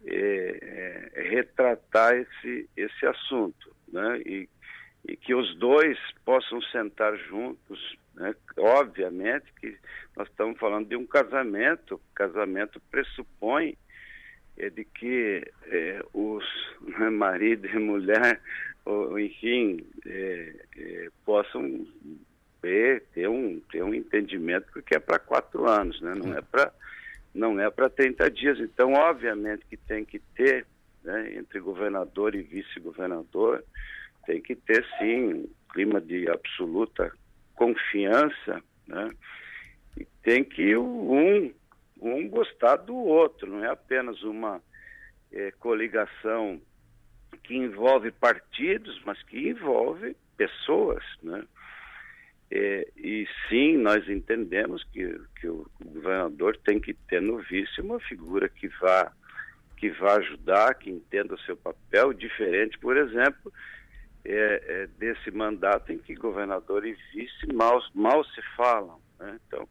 é, 0.07 1.11
é, 1.17 1.23
retratar 1.31 2.15
esse, 2.15 2.71
esse 2.77 3.07
assunto 3.07 3.75
né, 3.93 4.21
e, 4.25 4.49
e 5.05 5.17
que 5.17 5.35
os 5.35 5.57
dois 5.57 5.99
possam 6.25 6.61
sentar 6.63 7.17
juntos. 7.17 7.97
Né, 8.15 8.35
obviamente 8.59 9.47
que 9.59 9.75
nós 10.15 10.29
estamos 10.29 10.59
falando 10.59 10.87
de 10.87 10.97
um 10.97 11.07
casamento, 11.07 12.01
casamento 12.15 12.79
pressupõe 12.91 13.77
é 14.59 14.69
de 14.69 14.85
que 14.85 15.51
é, 15.67 16.05
os 16.13 16.45
né, 16.83 17.09
marido 17.09 17.67
e 17.67 17.79
mulher 17.79 18.39
ou, 18.85 19.19
enfim, 19.19 19.85
é, 20.05 20.55
é, 20.77 21.09
possam 21.25 21.87
ter, 22.61 23.03
ter, 23.15 23.29
um, 23.29 23.61
ter 23.71 23.83
um 23.83 23.95
entendimento 23.95 24.67
porque 24.73 24.97
é 24.97 24.99
para 24.99 25.19
quatro 25.19 25.69
anos, 25.69 26.01
né? 26.01 26.15
não 26.15 26.37
é 26.37 26.43
para 26.43 26.73
não 27.35 27.59
é 27.59 27.71
para 27.71 27.89
30 27.89 28.31
dias. 28.31 28.61
Então, 28.61 28.93
obviamente 28.93 29.65
que 29.65 29.77
tem 29.77 30.05
que 30.05 30.19
ter, 30.19 30.67
né, 31.03 31.35
entre 31.35 31.61
governador 31.61 32.35
e 32.35 32.43
vice-governador, 32.43 33.65
tem 34.27 34.41
que 34.41 34.55
ter 34.55 34.85
sim 34.99 35.35
um 35.35 35.51
clima 35.73 36.01
de 36.01 36.29
absoluta 36.29 37.13
confiança, 37.55 38.63
né? 38.87 39.11
E 39.99 40.07
tem 40.23 40.43
que 40.43 40.77
um, 40.77 41.53
um 42.01 42.29
gostar 42.29 42.77
do 42.77 42.95
outro, 42.95 43.51
não 43.51 43.65
é 43.65 43.71
apenas 43.71 44.23
uma 44.23 44.61
é, 45.33 45.51
coligação 45.53 46.61
que 47.43 47.55
envolve 47.57 48.11
partidos, 48.11 49.01
mas 49.05 49.23
que 49.23 49.49
envolve 49.49 50.17
pessoas, 50.37 51.05
né? 51.23 51.45
É, 52.51 52.87
e 52.97 53.27
sim, 53.49 53.79
nós 53.79 54.07
entendemos 54.09 54.85
que, 54.93 55.19
que 55.41 55.49
o 55.49 55.67
governador 55.83 56.55
tem 56.59 56.79
que 56.79 56.93
ter 56.93 57.23
no 57.23 57.39
vice 57.39 57.81
uma 57.81 57.99
figura 58.01 58.49
que 58.49 58.69
vá 58.81 59.11
que 59.79 59.91
vá 59.91 60.19
ajudar, 60.19 60.75
que 60.75 60.89
entenda 60.89 61.35
o 61.35 61.41
seu 61.41 61.57
papel, 61.57 62.13
diferente, 62.13 62.79
por 62.79 62.97
exemplo, 62.97 63.53
é, 64.25 64.63
é, 64.67 64.87
desse 64.99 65.31
mandato 65.31 65.93
em 65.93 65.99
que 65.99 66.15
governador 66.15 66.87
e 66.87 66.97
vice 67.13 67.53
mal, 67.53 67.83
mal 67.95 68.25
se 68.25 68.43
falam. 68.57 69.01
Né? 69.19 69.39
Então, 69.47 69.69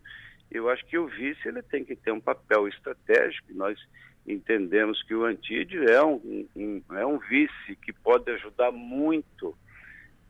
eu 0.49 0.69
acho 0.69 0.85
que 0.85 0.97
o 0.97 1.07
vice 1.07 1.47
ele 1.47 1.61
tem 1.61 1.85
que 1.85 1.95
ter 1.95 2.11
um 2.11 2.19
papel 2.19 2.67
estratégico. 2.67 3.47
Nós 3.53 3.79
entendemos 4.27 5.01
que 5.03 5.15
o 5.15 5.25
Antídio 5.25 5.89
é 5.89 6.03
um, 6.03 6.47
um, 6.55 6.83
é 6.91 7.05
um 7.05 7.17
vice 7.19 7.75
que 7.83 7.93
pode 7.93 8.29
ajudar 8.31 8.71
muito 8.71 9.57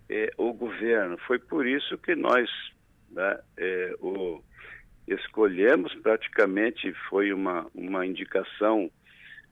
é, 0.10 0.32
o 0.38 0.54
governo. 0.54 1.18
Foi 1.26 1.40
por 1.40 1.66
isso 1.66 1.98
que 1.98 2.16
nós 2.16 2.50
né, 3.10 3.40
é, 3.58 3.96
o 4.00 4.42
escolhemos, 5.08 5.94
praticamente 5.96 6.94
foi 7.10 7.34
uma, 7.34 7.68
uma 7.74 8.06
indicação 8.06 8.90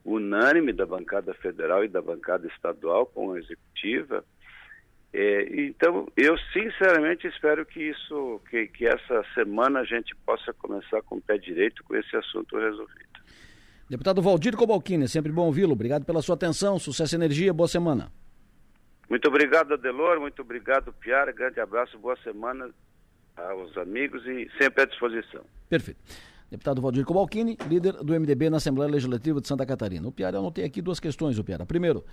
unânime 0.06 0.72
da 0.72 0.86
bancada 0.86 1.34
federal 1.34 1.84
e 1.84 1.88
da 1.88 2.02
bancada 2.02 2.48
estadual 2.48 3.06
com 3.06 3.34
a 3.34 3.40
executiva. 3.40 4.24
É, 5.12 5.62
então, 5.62 6.08
eu 6.16 6.38
sinceramente 6.54 7.28
espero 7.28 7.66
que 7.66 7.82
isso, 7.82 8.40
que, 8.50 8.68
que 8.68 8.86
essa 8.86 9.26
semana 9.34 9.80
a 9.80 9.84
gente 9.84 10.16
possa 10.26 10.54
começar 10.54 11.02
com 11.02 11.16
o 11.16 11.22
pé 11.22 11.38
direito 11.38 11.84
com 11.84 11.96
esse 11.96 12.16
assunto 12.16 12.58
resolvido. 12.58 13.10
Deputado 13.90 14.22
Valdir 14.22 14.56
Cobalcini, 14.56 15.08
sempre 15.08 15.32
bom 15.32 15.48
ouvi-lo. 15.48 15.74
Obrigado 15.74 16.06
pela 16.06 16.22
sua 16.22 16.36
atenção. 16.36 16.78
Sucesso 16.78 17.16
e 17.16 17.18
energia. 17.18 17.52
Boa 17.52 17.68
semana. 17.68 18.12
Muito 19.10 19.28
obrigado, 19.28 19.74
Adelor. 19.74 20.20
Muito 20.20 20.44
obrigado, 20.44 20.94
Piara. 20.94 21.32
Grande 21.32 21.60
abraço. 21.60 21.98
Boa 21.98 22.16
semana 22.24 22.70
aos 23.36 23.76
amigos 23.78 24.24
e 24.28 24.48
sempre 24.62 24.84
à 24.84 24.86
disposição. 24.86 25.42
Perfeito. 25.68 26.00
Deputado 26.52 26.82
Valdir 26.82 27.04
Cobalcini, 27.06 27.58
líder 27.68 27.94
do 27.94 28.14
MDB 28.14 28.50
na 28.52 28.58
Assembleia 28.58 28.92
Legislativa 28.92 29.42
de 29.42 29.48
Santa 29.48 29.66
Catarina. 29.66 30.08
O 30.08 30.12
Piara, 30.12 30.38
eu 30.38 30.42
anotei 30.42 30.66
aqui 30.66 30.82
duas 30.82 31.00
questões, 31.00 31.40
o 31.40 31.44
Piara. 31.44 31.66
Primeiro, 31.66 32.04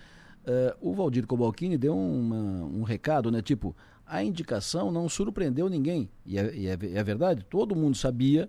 uh, 0.46 0.76
o 0.80 0.94
Valdir 0.94 1.26
Cobalcini 1.26 1.76
deu 1.76 1.96
uma, 1.96 2.36
um 2.36 2.82
recado, 2.82 3.30
né? 3.30 3.42
Tipo, 3.42 3.74
a 4.06 4.22
indicação 4.22 4.90
não 4.90 5.08
surpreendeu 5.08 5.68
ninguém. 5.68 6.08
E 6.24 6.38
é, 6.38 6.56
e 6.56 6.66
é, 6.68 6.72
é 6.72 7.04
verdade, 7.04 7.44
todo 7.48 7.74
mundo 7.74 7.96
sabia 7.96 8.48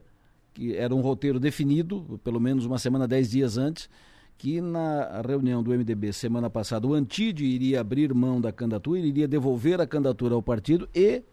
que 0.54 0.76
era 0.76 0.94
um 0.94 1.02
roteiro 1.02 1.40
definido, 1.40 2.20
pelo 2.24 2.40
menos 2.40 2.66
uma 2.66 2.80
semana, 2.80 3.08
dez 3.08 3.30
dias 3.30 3.58
antes, 3.58 3.90
que 4.38 4.62
na 4.62 5.22
reunião 5.22 5.64
do 5.64 5.72
MDB 5.72 6.14
semana 6.14 6.50
passada 6.50 6.88
o 6.88 6.94
Antide 6.94 7.44
iria 7.44 7.82
abrir 7.82 8.14
mão 8.14 8.40
da 8.40 8.52
candidatura, 8.52 9.00
iria 9.00 9.28
devolver 9.28 9.82
a 9.82 9.88
candidatura 9.88 10.36
ao 10.36 10.44
partido 10.44 10.88
e, 10.94 11.24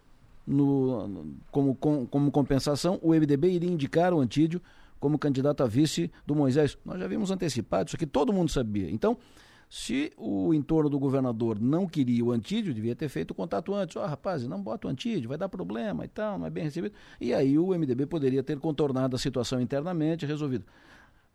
no, 0.47 1.35
como, 1.51 1.75
com, 1.75 2.07
como 2.07 2.31
compensação, 2.31 2.99
o 3.03 3.15
MDB 3.15 3.51
iria 3.51 3.71
indicar 3.71 4.13
o 4.15 4.21
Antídio 4.21 4.61
como 4.99 5.19
candidato 5.19 5.63
a 5.63 5.67
vice 5.67 6.11
do 6.27 6.35
Moisés. 6.35 6.79
Nós 6.85 6.99
já 6.99 7.07
vimos 7.07 7.31
antecipado, 7.31 7.89
isso 7.89 7.97
aqui 7.97 8.07
todo 8.07 8.33
mundo 8.33 8.51
sabia. 8.51 8.91
Então, 8.91 9.19
se 9.77 10.13
o 10.17 10.55
entorno 10.55 10.89
do 10.89 11.01
governador 11.01 11.61
não 11.61 11.85
queria 11.85 12.25
o 12.25 12.31
Antídio, 12.31 12.73
devia 12.73 12.95
ter 12.95 13.09
feito 13.09 13.33
o 13.33 13.35
contato 13.35 13.75
antes. 13.75 13.97
Ó, 13.97 14.05
oh, 14.05 14.07
rapaz, 14.07 14.47
não 14.47 14.63
bota 14.63 14.87
o 14.87 14.91
Antídio, 14.91 15.29
vai 15.29 15.37
dar 15.37 15.49
problema 15.49 16.05
e 16.05 16.09
tal, 16.09 16.39
não 16.39 16.47
é 16.47 16.51
bem 16.51 16.63
recebido. 16.63 16.95
E 17.21 17.35
aí 17.35 17.59
o 17.59 17.77
MDB 17.77 18.07
poderia 18.07 18.41
ter 18.41 18.57
contornado 18.61 19.17
a 19.17 19.19
situação 19.19 19.61
internamente, 19.61 20.25
resolvido. 20.25 20.65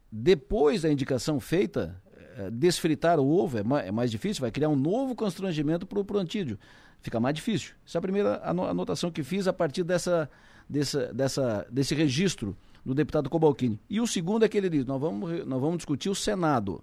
Depois 0.09 0.83
da 0.83 0.89
indicação 0.89 1.37
feita, 1.37 2.01
eh, 2.37 2.49
desfritar 2.49 3.19
o 3.19 3.29
ovo 3.29 3.57
é 3.57 3.63
mais, 3.63 3.87
é 3.87 3.91
mais 3.91 4.09
difícil, 4.09 4.39
vai 4.39 4.51
criar 4.51 4.69
um 4.69 4.75
novo 4.77 5.15
constrangimento 5.15 5.85
para 5.85 5.99
o 5.99 6.17
Antídio. 6.17 6.57
Fica 7.01 7.19
mais 7.19 7.35
difícil. 7.35 7.73
Essa 7.85 7.97
é 7.97 7.99
a 7.99 8.01
primeira 8.01 8.41
anotação 8.41 9.11
que 9.11 9.21
fiz 9.21 9.49
a 9.49 9.53
partir 9.53 9.83
dessa, 9.83 10.29
dessa, 10.69 11.13
dessa, 11.13 11.67
desse 11.69 11.93
registro 11.93 12.55
do 12.85 12.95
deputado 12.95 13.29
Cobalcini. 13.29 13.77
E 13.89 13.99
o 13.99 14.07
segundo 14.07 14.45
é 14.45 14.47
que 14.47 14.57
ele 14.57 14.69
diz: 14.69 14.85
nós 14.85 15.01
vamos, 15.01 15.45
nós 15.45 15.59
vamos 15.59 15.79
discutir 15.79 16.09
o 16.09 16.15
Senado 16.15 16.81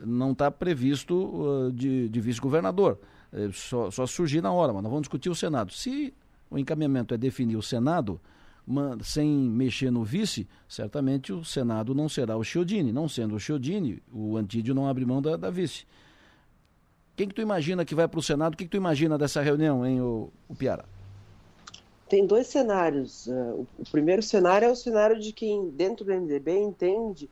não 0.00 0.32
está 0.32 0.50
previsto 0.50 1.14
uh, 1.14 1.72
de, 1.72 2.08
de 2.08 2.20
vice-governador. 2.20 2.98
É, 3.32 3.50
só, 3.52 3.90
só 3.90 4.06
surgir 4.06 4.40
na 4.40 4.52
hora, 4.52 4.72
mas 4.72 4.82
nós 4.82 4.90
vamos 4.90 5.02
discutir 5.02 5.28
o 5.28 5.34
Senado. 5.34 5.72
Se 5.72 6.14
o 6.50 6.58
encaminhamento 6.58 7.14
é 7.14 7.18
definir 7.18 7.56
o 7.56 7.62
Senado, 7.62 8.20
sem 9.02 9.28
mexer 9.28 9.90
no 9.90 10.04
vice, 10.04 10.46
certamente 10.68 11.32
o 11.32 11.44
Senado 11.44 11.94
não 11.94 12.08
será 12.08 12.36
o 12.36 12.44
Chiodini. 12.44 12.92
Não 12.92 13.08
sendo 13.08 13.34
o 13.34 13.40
Chiodini, 13.40 14.02
o 14.12 14.36
Antídio 14.36 14.74
não 14.74 14.88
abre 14.88 15.04
mão 15.04 15.20
da, 15.20 15.36
da 15.36 15.50
vice. 15.50 15.84
Quem 17.16 17.28
que 17.28 17.34
tu 17.34 17.42
imagina 17.42 17.84
que 17.84 17.94
vai 17.94 18.08
para 18.08 18.18
o 18.18 18.22
Senado? 18.22 18.54
O 18.54 18.56
que, 18.56 18.64
que 18.64 18.70
tu 18.70 18.76
imagina 18.76 19.18
dessa 19.18 19.40
reunião, 19.40 19.86
hein, 19.86 20.00
o, 20.00 20.32
o 20.48 20.54
Piara? 20.54 20.84
Tem 22.08 22.26
dois 22.26 22.46
cenários. 22.46 23.26
Uh, 23.26 23.66
o 23.78 23.90
primeiro 23.90 24.22
cenário 24.22 24.66
é 24.66 24.70
o 24.70 24.76
cenário 24.76 25.20
de 25.20 25.32
quem, 25.32 25.70
dentro 25.70 26.04
do 26.04 26.12
MDB, 26.12 26.58
entende 26.58 27.28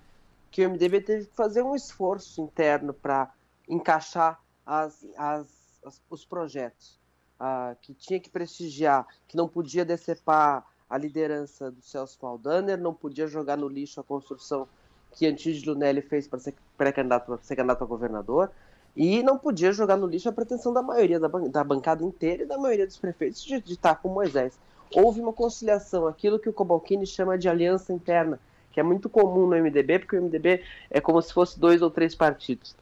que 0.53 0.65
o 0.67 0.71
MDB 0.71 1.01
teve 1.01 1.27
que 1.27 1.35
fazer 1.35 1.63
um 1.63 1.75
esforço 1.75 2.43
interno 2.43 2.93
para 2.93 3.33
encaixar 3.67 4.39
as, 4.67 5.03
as, 5.17 5.81
as, 5.83 6.01
os 6.11 6.25
projetos, 6.27 7.01
uh, 7.41 7.75
que 7.81 7.95
tinha 7.95 8.21
que 8.21 8.29
prestigiar, 8.29 9.07
que 9.27 9.35
não 9.35 9.49
podia 9.49 9.83
decepar 9.83 10.65
a 10.89 10.99
liderança 10.99 11.71
do 11.71 11.81
Celso 11.81 12.19
Maldaner, 12.21 12.79
não 12.79 12.93
podia 12.93 13.27
jogar 13.27 13.57
no 13.57 13.67
lixo 13.67 13.99
a 13.99 14.05
construção 14.05 14.69
que 15.13 15.27
Antídio 15.27 15.73
Lunelli 15.73 16.03
fez 16.03 16.29
para 16.29 16.39
ser 16.39 16.55
pré-candidato 16.77 17.39
ser 17.43 17.57
candidato 17.57 17.83
a 17.83 17.87
governador, 17.87 18.51
e 18.95 19.23
não 19.23 19.39
podia 19.39 19.73
jogar 19.73 19.97
no 19.97 20.07
lixo 20.07 20.29
a 20.29 20.33
pretensão 20.33 20.71
da 20.71 20.83
maioria 20.83 21.19
da, 21.19 21.31
ban 21.31 21.49
da 21.49 21.65
bancada 21.65 22.05
inteira 22.05 22.43
e 22.43 22.47
da 22.47 22.59
maioria 22.59 22.87
dos 22.87 22.99
prefeitos 22.99 23.43
de, 23.43 23.59
de 23.59 23.73
estar 23.73 23.95
com 23.97 24.11
Moisés. 24.11 24.59
Houve 24.95 25.19
uma 25.23 25.33
conciliação, 25.33 26.07
aquilo 26.07 26.39
que 26.39 26.51
o 26.51 26.53
Cobalcini 26.53 27.07
chama 27.07 27.39
de 27.39 27.49
aliança 27.49 27.91
interna, 27.91 28.39
que 28.73 28.81
é 28.81 28.83
muito 28.83 29.09
comum 29.09 29.47
no 29.47 29.57
MDB, 29.57 30.01
porque 30.01 30.17
o 30.17 30.23
MDB 30.23 30.63
é 30.91 31.01
como 31.01 31.21
se 31.21 31.33
fosse 31.33 31.59
dois 31.59 31.83
ou 31.83 31.91
três 31.91 32.15
partidos. 32.15 32.75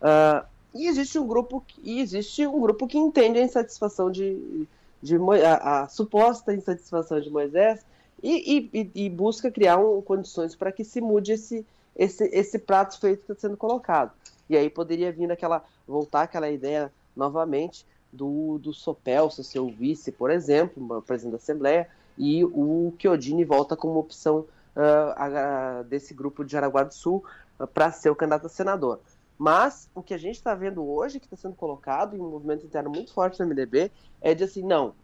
Uh, 0.00 0.46
e 0.74 0.86
existe 0.86 1.18
um 1.18 1.26
grupo 1.26 1.64
existe 1.84 2.46
um 2.46 2.60
grupo 2.60 2.86
que 2.86 2.98
entende 2.98 3.38
a 3.38 3.42
insatisfação 3.42 4.10
de, 4.10 4.66
de 5.02 5.16
a, 5.44 5.82
a 5.82 5.88
suposta 5.88 6.54
insatisfação 6.54 7.20
de 7.20 7.30
Moisés 7.30 7.84
e, 8.22 8.70
e, 8.72 8.90
e 8.94 9.10
busca 9.10 9.50
criar 9.50 9.78
um, 9.78 10.00
condições 10.02 10.54
para 10.54 10.70
que 10.70 10.84
se 10.84 11.00
mude 11.00 11.32
esse, 11.32 11.64
esse, 11.96 12.24
esse 12.26 12.58
prato 12.58 12.98
feito 13.00 13.24
que 13.24 13.32
está 13.32 13.48
sendo 13.48 13.56
colocado. 13.56 14.12
E 14.48 14.56
aí 14.56 14.68
poderia 14.68 15.10
vir 15.12 15.30
aquela 15.30 15.64
voltar 15.86 16.22
aquela 16.22 16.50
ideia 16.50 16.92
novamente 17.16 17.86
do, 18.12 18.58
do 18.58 18.72
Sopelso 18.72 19.42
ser 19.44 19.60
o 19.60 19.68
vice, 19.68 20.12
por 20.12 20.30
exemplo, 20.30 21.02
presidente 21.02 21.32
da 21.32 21.36
Assembleia, 21.38 21.88
e 22.16 22.44
o 22.44 22.92
Chiodini 22.98 23.44
volta 23.44 23.76
como 23.76 23.98
opção 23.98 24.44
uh, 24.78 25.84
desse 25.84 26.14
grupo 26.14 26.44
de 26.44 26.52
Jaraguá 26.52 26.84
do 26.84 26.94
Sul 26.94 27.24
uh, 27.58 27.66
para 27.66 27.90
ser 27.90 28.10
o 28.10 28.16
candidato 28.16 28.46
a 28.46 28.48
senador. 28.50 29.00
Mas 29.36 29.88
o 29.94 30.02
que 30.02 30.14
a 30.14 30.18
gente 30.18 30.36
está 30.36 30.54
vendo 30.54 30.84
hoje, 30.84 31.20
que 31.20 31.26
está 31.26 31.36
sendo 31.36 31.54
colocado 31.54 32.16
em 32.16 32.20
um 32.20 32.30
movimento 32.30 32.66
interno 32.66 32.90
muito 32.90 33.12
forte 33.12 33.38
no 33.38 33.46
MDB, 33.46 33.90
é 34.20 34.34
de 34.34 34.44
assim, 34.44 34.62
não, 34.62 34.94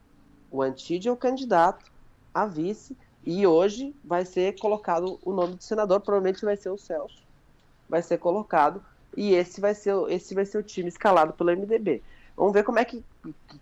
o 0.51 0.63
Antídio 0.63 1.11
é 1.11 1.13
o 1.13 1.17
candidato 1.17 1.93
a 2.33 2.47
vice 2.47 2.97
e 3.25 3.47
hoje 3.47 3.95
vai 4.05 4.25
ser 4.25 4.59
colocado 4.59 5.19
o 5.25 5.33
nome 5.33 5.55
do 5.55 5.63
senador, 5.63 6.01
provavelmente 6.01 6.45
vai 6.45 6.57
ser 6.57 6.69
o 6.69 6.77
Celso, 6.77 7.23
vai 7.89 8.03
ser 8.03 8.19
colocado 8.19 8.85
e 9.17 9.35
esse 9.35 9.61
vai 9.61 9.75
ser, 9.75 9.95
esse 10.09 10.35
vai 10.35 10.45
ser 10.45 10.59
o 10.59 10.63
time 10.63 10.89
escalado 10.89 11.33
pelo 11.33 11.51
MDB. 11.53 12.03
Vamos 12.37 12.53
ver 12.53 12.65
como 12.65 12.81
é 12.81 12.85
que 12.85 13.05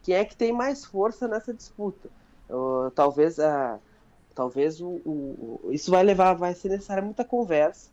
quem 0.02 0.14
é 0.14 0.24
que 0.24 0.34
tem 0.34 0.52
mais 0.52 0.84
força 0.84 1.28
nessa 1.28 1.52
disputa. 1.52 2.08
Uh, 2.48 2.90
talvez 2.94 3.38
a 3.38 3.76
uh, 3.76 3.91
talvez 4.34 4.80
o, 4.80 5.00
o, 5.04 5.68
isso 5.70 5.90
vai 5.90 6.02
levar, 6.02 6.34
vai 6.34 6.54
ser 6.54 6.68
necessária 6.68 7.02
muita 7.02 7.24
conversa. 7.24 7.90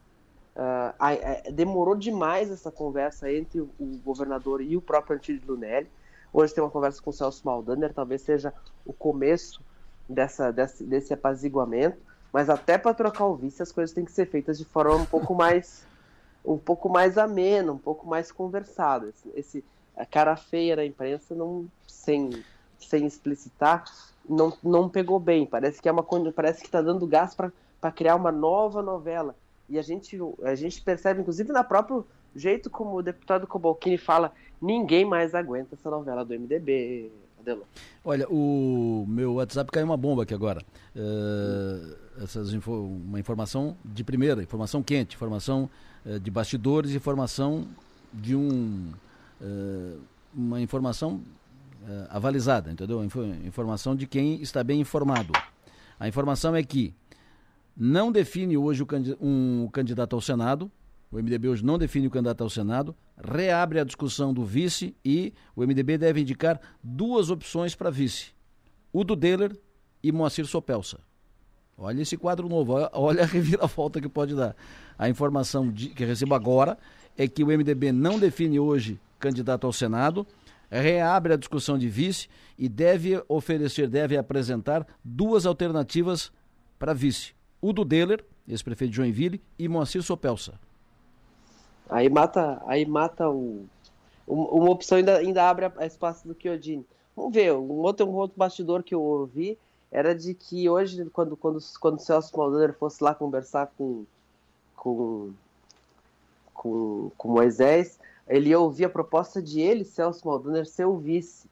Uh, 0.55 0.93
a, 0.99 1.09
a, 1.09 1.51
demorou 1.51 1.95
demais 1.95 2.51
essa 2.51 2.71
conversa 2.71 3.31
entre 3.31 3.61
o, 3.61 3.69
o 3.79 3.99
governador 4.03 4.61
e 4.61 4.75
o 4.75 4.81
próprio 4.81 5.15
Antílio 5.15 5.41
Lunelli. 5.47 5.89
Hoje 6.33 6.53
tem 6.53 6.63
uma 6.63 6.69
conversa 6.69 7.01
com 7.01 7.09
o 7.09 7.13
Celso 7.13 7.41
Maldaner, 7.45 7.93
talvez 7.93 8.21
seja 8.21 8.53
o 8.85 8.93
começo 8.93 9.61
dessa, 10.07 10.51
desse, 10.51 10.83
desse 10.83 11.13
apaziguamento. 11.13 11.97
Mas 12.31 12.49
até 12.49 12.77
para 12.77 12.93
trocar 12.93 13.25
o 13.25 13.35
vice, 13.35 13.61
as 13.63 13.71
coisas 13.71 13.93
têm 13.93 14.05
que 14.05 14.11
ser 14.11 14.27
feitas 14.27 14.57
de 14.57 14.65
forma 14.65 14.95
um 14.95 15.05
pouco 15.05 15.33
mais 15.35 15.87
um 16.45 16.57
pouco 16.57 16.89
mais 16.89 17.17
amena, 17.17 17.71
um 17.71 17.77
pouco 17.77 18.07
mais 18.07 18.31
conversada. 18.31 19.09
Esse, 19.09 19.31
esse, 19.35 19.65
a 19.95 20.05
cara 20.05 20.35
feia 20.35 20.75
da 20.75 20.85
imprensa, 20.85 21.35
não, 21.35 21.67
sem, 21.87 22.43
sem 22.79 23.05
explicitar, 23.05 23.83
não, 24.29 24.53
não 24.63 24.87
pegou 24.87 25.19
bem. 25.19 25.45
Parece 25.45 25.81
que 25.81 25.89
é 25.89 25.91
uma 25.91 26.05
parece 26.33 26.61
que 26.61 26.67
está 26.67 26.81
dando 26.81 27.07
gás 27.07 27.35
para 27.35 27.91
criar 27.91 28.15
uma 28.15 28.31
nova 28.31 28.81
novela. 28.81 29.35
E 29.67 29.77
a 29.77 29.81
gente, 29.81 30.17
a 30.43 30.55
gente 30.55 30.81
percebe, 30.81 31.21
inclusive, 31.21 31.51
na 31.51 31.63
próprio 31.63 32.05
jeito 32.35 32.69
como 32.69 32.95
o 32.95 33.01
deputado 33.01 33.47
Cobalcini 33.47 33.97
fala, 33.97 34.31
ninguém 34.61 35.03
mais 35.03 35.33
aguenta 35.33 35.75
essa 35.75 35.89
novela 35.89 36.23
do 36.23 36.33
MDB. 36.33 37.11
Adelo. 37.39 37.63
Olha, 38.03 38.27
o 38.29 39.05
meu 39.07 39.35
WhatsApp 39.35 39.71
caiu 39.71 39.85
uma 39.85 39.95
bomba 39.95 40.23
aqui 40.23 40.33
agora. 40.33 40.61
Uh, 40.93 41.95
essas 42.21 42.53
info, 42.53 42.71
uma 42.71 43.19
informação 43.19 43.77
de 43.83 44.03
primeira, 44.03 44.43
informação 44.43 44.83
quente, 44.83 45.15
informação 45.15 45.69
uh, 46.05 46.19
de 46.19 46.29
bastidores, 46.29 46.91
informação 46.91 47.65
de 48.13 48.35
um 48.35 48.91
uh, 49.41 49.99
uma 50.33 50.61
informação 50.61 51.21
avalizada, 52.09 52.71
entendeu? 52.71 53.03
informação 53.45 53.95
de 53.95 54.05
quem 54.05 54.41
está 54.41 54.63
bem 54.63 54.79
informado. 54.79 55.33
A 55.99 56.07
informação 56.07 56.55
é 56.55 56.63
que 56.63 56.93
não 57.75 58.11
define 58.11 58.57
hoje 58.57 58.83
o 58.83 58.87
um 59.21 59.69
candidato 59.71 60.15
ao 60.15 60.21
Senado, 60.21 60.71
o 61.11 61.17
MDB 61.17 61.47
hoje 61.47 61.65
não 61.65 61.77
define 61.77 62.07
o 62.07 62.09
candidato 62.11 62.43
ao 62.43 62.49
Senado, 62.49 62.95
reabre 63.17 63.79
a 63.79 63.83
discussão 63.83 64.33
do 64.33 64.45
vice 64.45 64.95
e 65.03 65.33
o 65.55 65.61
MDB 65.61 65.97
deve 65.97 66.21
indicar 66.21 66.59
duas 66.83 67.29
opções 67.29 67.73
para 67.73 67.89
vice: 67.89 68.31
o 68.93 69.03
do 69.03 69.15
Deller 69.15 69.57
e 70.03 70.11
Moacir 70.11 70.45
Sopelsa. 70.45 70.99
Olha 71.77 72.01
esse 72.01 72.17
quadro 72.17 72.47
novo, 72.47 72.73
olha 72.93 73.23
a 73.23 73.25
reviravolta 73.27 74.01
que 74.01 74.09
pode 74.09 74.35
dar. 74.35 74.55
A 74.97 75.09
informação 75.09 75.71
de, 75.71 75.89
que 75.89 76.05
recebo 76.05 76.35
agora 76.35 76.77
é 77.17 77.27
que 77.27 77.43
o 77.43 77.47
MDB 77.47 77.91
não 77.91 78.19
define 78.19 78.59
hoje 78.59 78.99
candidato 79.17 79.65
ao 79.65 79.73
Senado, 79.73 80.27
reabre 80.69 81.33
a 81.33 81.37
discussão 81.37 81.77
de 81.77 81.89
vice 81.89 82.27
e 82.57 82.69
deve 82.69 83.23
oferecer, 83.27 83.87
deve 83.87 84.17
apresentar 84.17 84.85
duas 85.03 85.45
alternativas 85.45 86.31
para 86.77 86.93
vice: 86.93 87.33
o 87.61 87.73
do 87.73 87.83
Deller, 87.83 88.23
ex-prefeito 88.47 88.91
de 88.91 88.97
Joinville, 88.97 89.41
e 89.57 89.67
Moacir 89.67 90.03
Sopelsa. 90.03 90.59
Aí 91.89 92.09
mata, 92.09 92.61
aí 92.67 92.85
mata 92.85 93.29
o. 93.29 93.65
Uma 94.27 94.69
opção 94.69 94.99
ainda, 94.99 95.17
ainda 95.17 95.49
abre 95.49 95.71
a 95.75 95.85
espaço 95.87 96.27
do 96.27 96.35
Kyojin. 96.35 96.85
Vamos 97.15 97.33
ver, 97.33 97.51
um 97.51 97.79
outro, 97.79 98.07
um 98.07 98.13
outro 98.13 98.37
bastidor 98.37 98.83
que 98.83 98.93
eu 98.93 99.01
ouvi 99.01 99.57
era 99.91 100.13
de 100.13 100.35
que 100.35 100.69
hoje, 100.69 101.03
quando, 101.11 101.35
quando, 101.35 101.59
quando 101.79 101.97
o 101.97 102.01
Celso 102.01 102.37
Maldaner 102.37 102.73
fosse 102.73 103.03
lá 103.03 103.15
conversar 103.15 103.71
com, 103.75 104.05
com, 104.75 105.31
com, 106.53 107.11
com 107.17 107.27
Moisés, 107.27 107.99
ele 108.29 108.49
ia 108.49 108.59
ouvir 108.59 108.85
a 108.85 108.89
proposta 108.89 109.41
de 109.41 109.59
ele, 109.59 109.83
Celso 109.83 110.25
Maldaner, 110.25 110.65
ser 110.65 110.85
o 110.85 110.97
vice. 110.97 111.49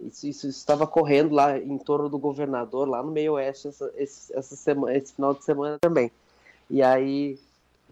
Isso, 0.00 0.26
isso, 0.28 0.48
estava 0.48 0.86
correndo 0.86 1.34
lá 1.34 1.56
em 1.58 1.78
torno 1.78 2.08
do 2.08 2.18
governador, 2.18 2.88
lá 2.88 3.02
no 3.02 3.10
meio 3.10 3.34
oeste, 3.34 3.68
essa, 3.68 3.92
esse, 3.96 4.36
essa 4.36 4.56
semana, 4.56 4.96
esse 4.96 5.14
final 5.14 5.32
de 5.32 5.44
semana 5.44 5.78
também. 5.80 6.10
E 6.68 6.82
aí 6.82 7.38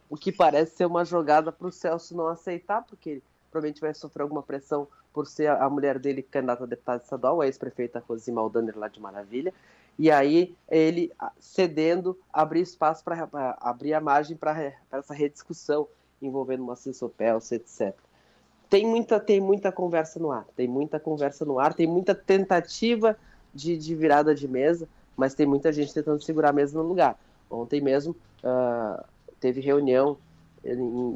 o 0.09 0.16
que 0.16 0.33
parece 0.33 0.76
ser 0.76 0.87
uma 0.87 1.05
jogada 1.05 1.53
para 1.53 1.68
o 1.68 1.72
Celso 1.72 2.16
não 2.16 2.26
aceitar, 2.26 2.83
porque 2.83 3.11
ele 3.11 3.22
provavelmente 3.50 3.81
vai 3.81 3.94
sofrer 3.94 4.24
alguma 4.24 4.42
pressão 4.42 4.88
por 5.12 5.26
ser 5.26 5.48
a 5.48 5.70
mulher 5.70 5.98
dele 5.98 6.22
candidata 6.22 6.64
a 6.64 6.66
deputada 6.66 7.03
estadual, 7.03 7.40
a 7.40 7.46
ex-prefeita 7.46 8.03
Rosima 8.07 8.40
Aldaner 8.40 8.76
lá 8.76 8.88
de 8.88 9.00
Maravilha, 9.00 9.55
e 9.98 10.11
aí 10.11 10.55
ele 10.68 11.12
cedendo 11.38 12.18
abrir 12.33 12.61
espaço 12.61 13.05
para 13.05 13.29
abrir 13.61 13.94
a 13.94 14.00
margem 14.00 14.37
para 14.37 14.72
essa 14.90 15.14
rediscussão 15.14 15.87
envolvendo 16.20 16.62
uma 16.62 16.74
Pels, 17.16 17.52
etc. 17.52 17.94
Tem 18.68 18.87
muita, 18.87 19.18
tem 19.18 19.40
muita 19.40 19.72
conversa 19.72 20.20
no 20.20 20.30
ar, 20.30 20.46
tem 20.54 20.68
muita 20.68 21.00
conversa 21.00 21.44
no 21.44 21.59
ar, 21.59 21.74
tem 21.74 21.87
muita 21.87 22.14
tentativa 22.14 23.16
de, 23.52 23.76
de 23.76 23.94
virada 23.94 24.35
de 24.35 24.46
mesa, 24.46 24.88
mas 25.16 25.35
tem 25.35 25.46
muita 25.46 25.72
gente 25.72 25.92
tentando 25.92 26.22
segurar 26.22 26.50
a 26.50 26.52
mesa 26.52 26.78
no 26.78 26.87
lugar. 26.87 27.18
Ontem 27.50 27.80
mesmo, 27.80 28.14
uh, 28.44 29.04
teve 29.40 29.61
reunião 29.61 30.16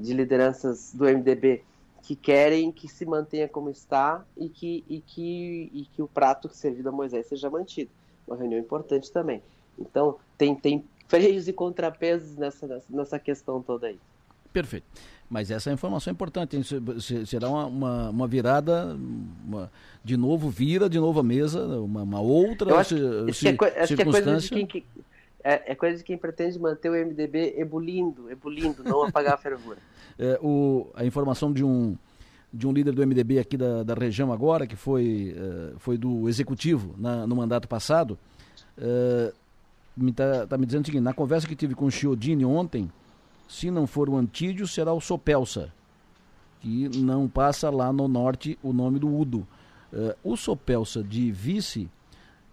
de 0.01 0.15
lideranças 0.15 0.93
do 0.95 1.05
MDB 1.05 1.63
que 2.03 2.15
querem 2.15 2.71
que 2.71 2.87
se 2.89 3.07
mantenha 3.07 3.49
como 3.49 3.71
está 3.71 4.25
e 4.37 4.49
que, 4.49 4.85
e 4.89 5.01
que, 5.01 5.71
e 5.73 5.87
que 5.87 6.03
o 6.03 6.09
prato 6.09 6.49
servido 6.51 6.91
a 6.91 6.93
Moisés 6.93 7.27
seja 7.27 7.49
mantido. 7.49 7.91
Uma 8.27 8.37
reunião 8.37 8.61
importante 8.61 9.11
também. 9.11 9.43
Então, 9.79 10.17
tem, 10.37 10.55
tem 10.55 10.85
freios 11.09 11.49
e 11.49 11.53
contrapesos 11.53 12.37
nessa, 12.37 12.83
nessa 12.91 13.19
questão 13.19 13.63
toda 13.63 13.87
aí. 13.87 13.99
Perfeito. 14.55 14.87
Mas 15.29 15.51
essa 15.51 15.73
informação 15.73 16.11
é 16.11 16.15
importante. 16.15 16.57
Será 17.27 17.49
uma, 17.49 17.67
uma, 17.67 18.11
uma 18.11 18.27
virada, 18.29 18.97
uma, 19.45 19.71
de 20.05 20.17
novo 20.17 20.49
vira 20.49 20.89
de 20.89 20.99
novo 21.01 21.19
a 21.19 21.25
mesa, 21.25 21.61
uma, 21.81 22.03
uma 22.03 22.21
outra 22.21 22.71
Eu 22.71 22.79
acho, 22.79 22.95
que, 22.95 23.49
é, 23.49 23.87
que 23.87 24.01
é 24.01 24.05
coisa 24.05 24.37
de 24.37 24.49
quem, 24.49 24.67
que, 24.67 24.85
é, 25.43 25.73
é, 25.73 25.75
coisa 25.75 25.99
de 25.99 26.05
quem 26.05 26.17
pretende 26.17 26.57
manter 26.57 26.89
o 26.89 26.93
MDB 26.93 27.55
ebulindo, 27.59 28.31
ebulindo, 28.31 28.85
não 28.85 29.03
apagar 29.03 29.35
a 29.35 29.37
fervura. 29.37 29.79
É, 30.17 30.39
o, 30.41 30.93
a 30.95 31.05
informação 31.05 31.53
de 31.53 31.65
um, 31.65 31.99
de 32.53 32.69
um 32.69 32.73
líder 32.73 32.93
do 32.93 33.05
MDB 33.05 33.41
aqui 33.41 33.57
da, 33.57 33.83
da 33.83 33.95
região 33.95 34.33
agora, 34.33 34.65
que 34.65 34.77
foi, 34.77 35.35
uh, 35.37 35.77
foi 35.81 35.99
do 35.99 36.29
executivo 36.29 36.95
na, 36.97 37.27
no 37.27 37.35
mandato 37.35 37.67
passado, 37.67 38.17
uh, 38.79 39.35
me 39.97 40.13
tá, 40.13 40.47
tá, 40.47 40.57
me 40.57 40.67
dizendo 40.67 40.85
o 40.85 40.87
seguinte, 40.87 41.03
na 41.03 41.13
conversa 41.13 41.49
que 41.49 41.57
tive 41.57 41.75
com 41.75 41.87
o 41.87 41.91
Chiodini 41.91 42.45
ontem, 42.45 42.89
se 43.49 43.71
não 43.71 43.87
for 43.87 44.09
o 44.09 44.17
Antídio, 44.17 44.67
será 44.67 44.93
o 44.93 45.01
Sopelsa, 45.01 45.73
que 46.61 46.89
não 46.99 47.29
passa 47.29 47.71
lá 47.71 47.93
no 47.93 48.09
norte 48.09 48.59
o 48.63 48.73
nome 48.73 48.99
do 48.99 49.15
Udo. 49.15 49.47
Uh, 49.93 50.33
o 50.33 50.37
Sopelsa 50.37 51.03
de 51.03 51.31
vice 51.31 51.89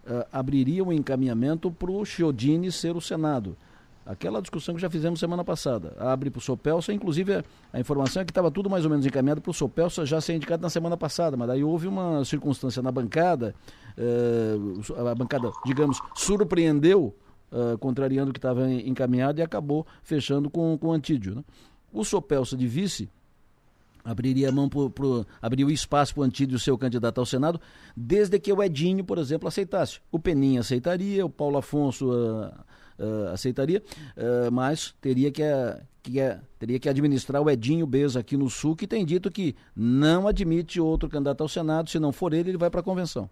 uh, 0.06 0.26
abriria 0.32 0.84
um 0.84 0.92
encaminhamento 0.92 1.70
para 1.70 1.90
o 1.90 2.04
Chiodini 2.04 2.70
ser 2.70 2.96
o 2.96 3.00
Senado. 3.00 3.56
Aquela 4.04 4.40
discussão 4.40 4.74
que 4.74 4.80
já 4.80 4.90
fizemos 4.90 5.20
semana 5.20 5.44
passada. 5.44 5.94
Abre 5.98 6.28
para 6.28 6.38
o 6.38 6.42
Sopelsa, 6.42 6.92
inclusive 6.92 7.36
a, 7.36 7.44
a, 7.72 7.78
informação 7.78 8.22
é 8.22 8.24
que 8.24 8.32
estava 8.32 8.50
tudo 8.50 8.68
mais 8.68 8.84
ou 8.84 8.90
menos 8.90 9.06
encaminhado 9.06 9.40
para 9.40 9.50
o 9.50 9.54
Sopelsa 9.54 10.04
já 10.04 10.20
ser 10.20 10.34
indicado 10.34 10.60
na 10.60 10.68
semana 10.68 10.96
passada, 10.96 11.36
mas 11.36 11.46
daí 11.46 11.62
houve 11.62 11.86
uma 11.86 12.24
circunstância 12.24 12.82
na 12.82 12.90
bancada, 12.90 13.54
uh, 13.96 15.08
a 15.08 15.14
bancada, 15.14 15.50
digamos, 15.64 16.00
surpreendeu, 16.16 17.14
uh, 17.52 17.78
contrariando 17.78 18.30
o 18.30 18.32
que 18.32 18.38
estava 18.38 18.68
encaminhado 18.72 19.40
e 19.40 19.42
acabou 19.42 19.86
fechando 20.02 20.50
com, 20.50 20.76
com 20.78 20.88
o 20.88 20.92
Antídio. 20.92 21.36
Né? 21.36 21.44
O 21.92 22.04
Sopelsa 22.04 22.56
de 22.56 22.66
vice 22.66 23.08
abriria 24.04 24.50
mão 24.50 24.68
pro, 24.68 24.90
pro, 24.90 25.26
abriria 25.40 25.66
o 25.66 25.70
espaço 25.70 26.14
para 26.14 26.22
o 26.22 26.24
Antídio 26.24 26.58
ser 26.58 26.72
o 26.72 26.78
candidato 26.78 27.18
ao 27.18 27.26
Senado, 27.26 27.60
desde 27.96 28.38
que 28.38 28.52
o 28.52 28.62
Edinho, 28.62 29.04
por 29.04 29.18
exemplo, 29.18 29.46
aceitasse. 29.46 30.00
O 30.10 30.18
Peninha 30.18 30.60
aceitaria, 30.60 31.24
o 31.24 31.30
Paulo 31.30 31.58
Afonso 31.58 32.10
uh, 32.10 32.48
uh, 32.98 33.28
aceitaria, 33.32 33.82
uh, 34.16 34.50
mas 34.50 34.94
teria 35.00 35.30
que, 35.30 35.42
que 36.02 36.18
teria 36.58 36.78
que 36.78 36.88
administrar 36.88 37.40
o 37.42 37.50
Edinho 37.50 37.86
Beza 37.86 38.20
aqui 38.20 38.36
no 38.36 38.50
Sul, 38.50 38.74
que 38.74 38.86
tem 38.86 39.04
dito 39.04 39.30
que 39.30 39.54
não 39.74 40.26
admite 40.26 40.80
outro 40.80 41.08
candidato 41.08 41.42
ao 41.42 41.48
Senado, 41.48 41.88
se 41.88 41.98
não 41.98 42.12
for 42.12 42.34
ele, 42.34 42.50
ele 42.50 42.58
vai 42.58 42.70
para 42.70 42.80
a 42.80 42.84
convenção. 42.84 43.30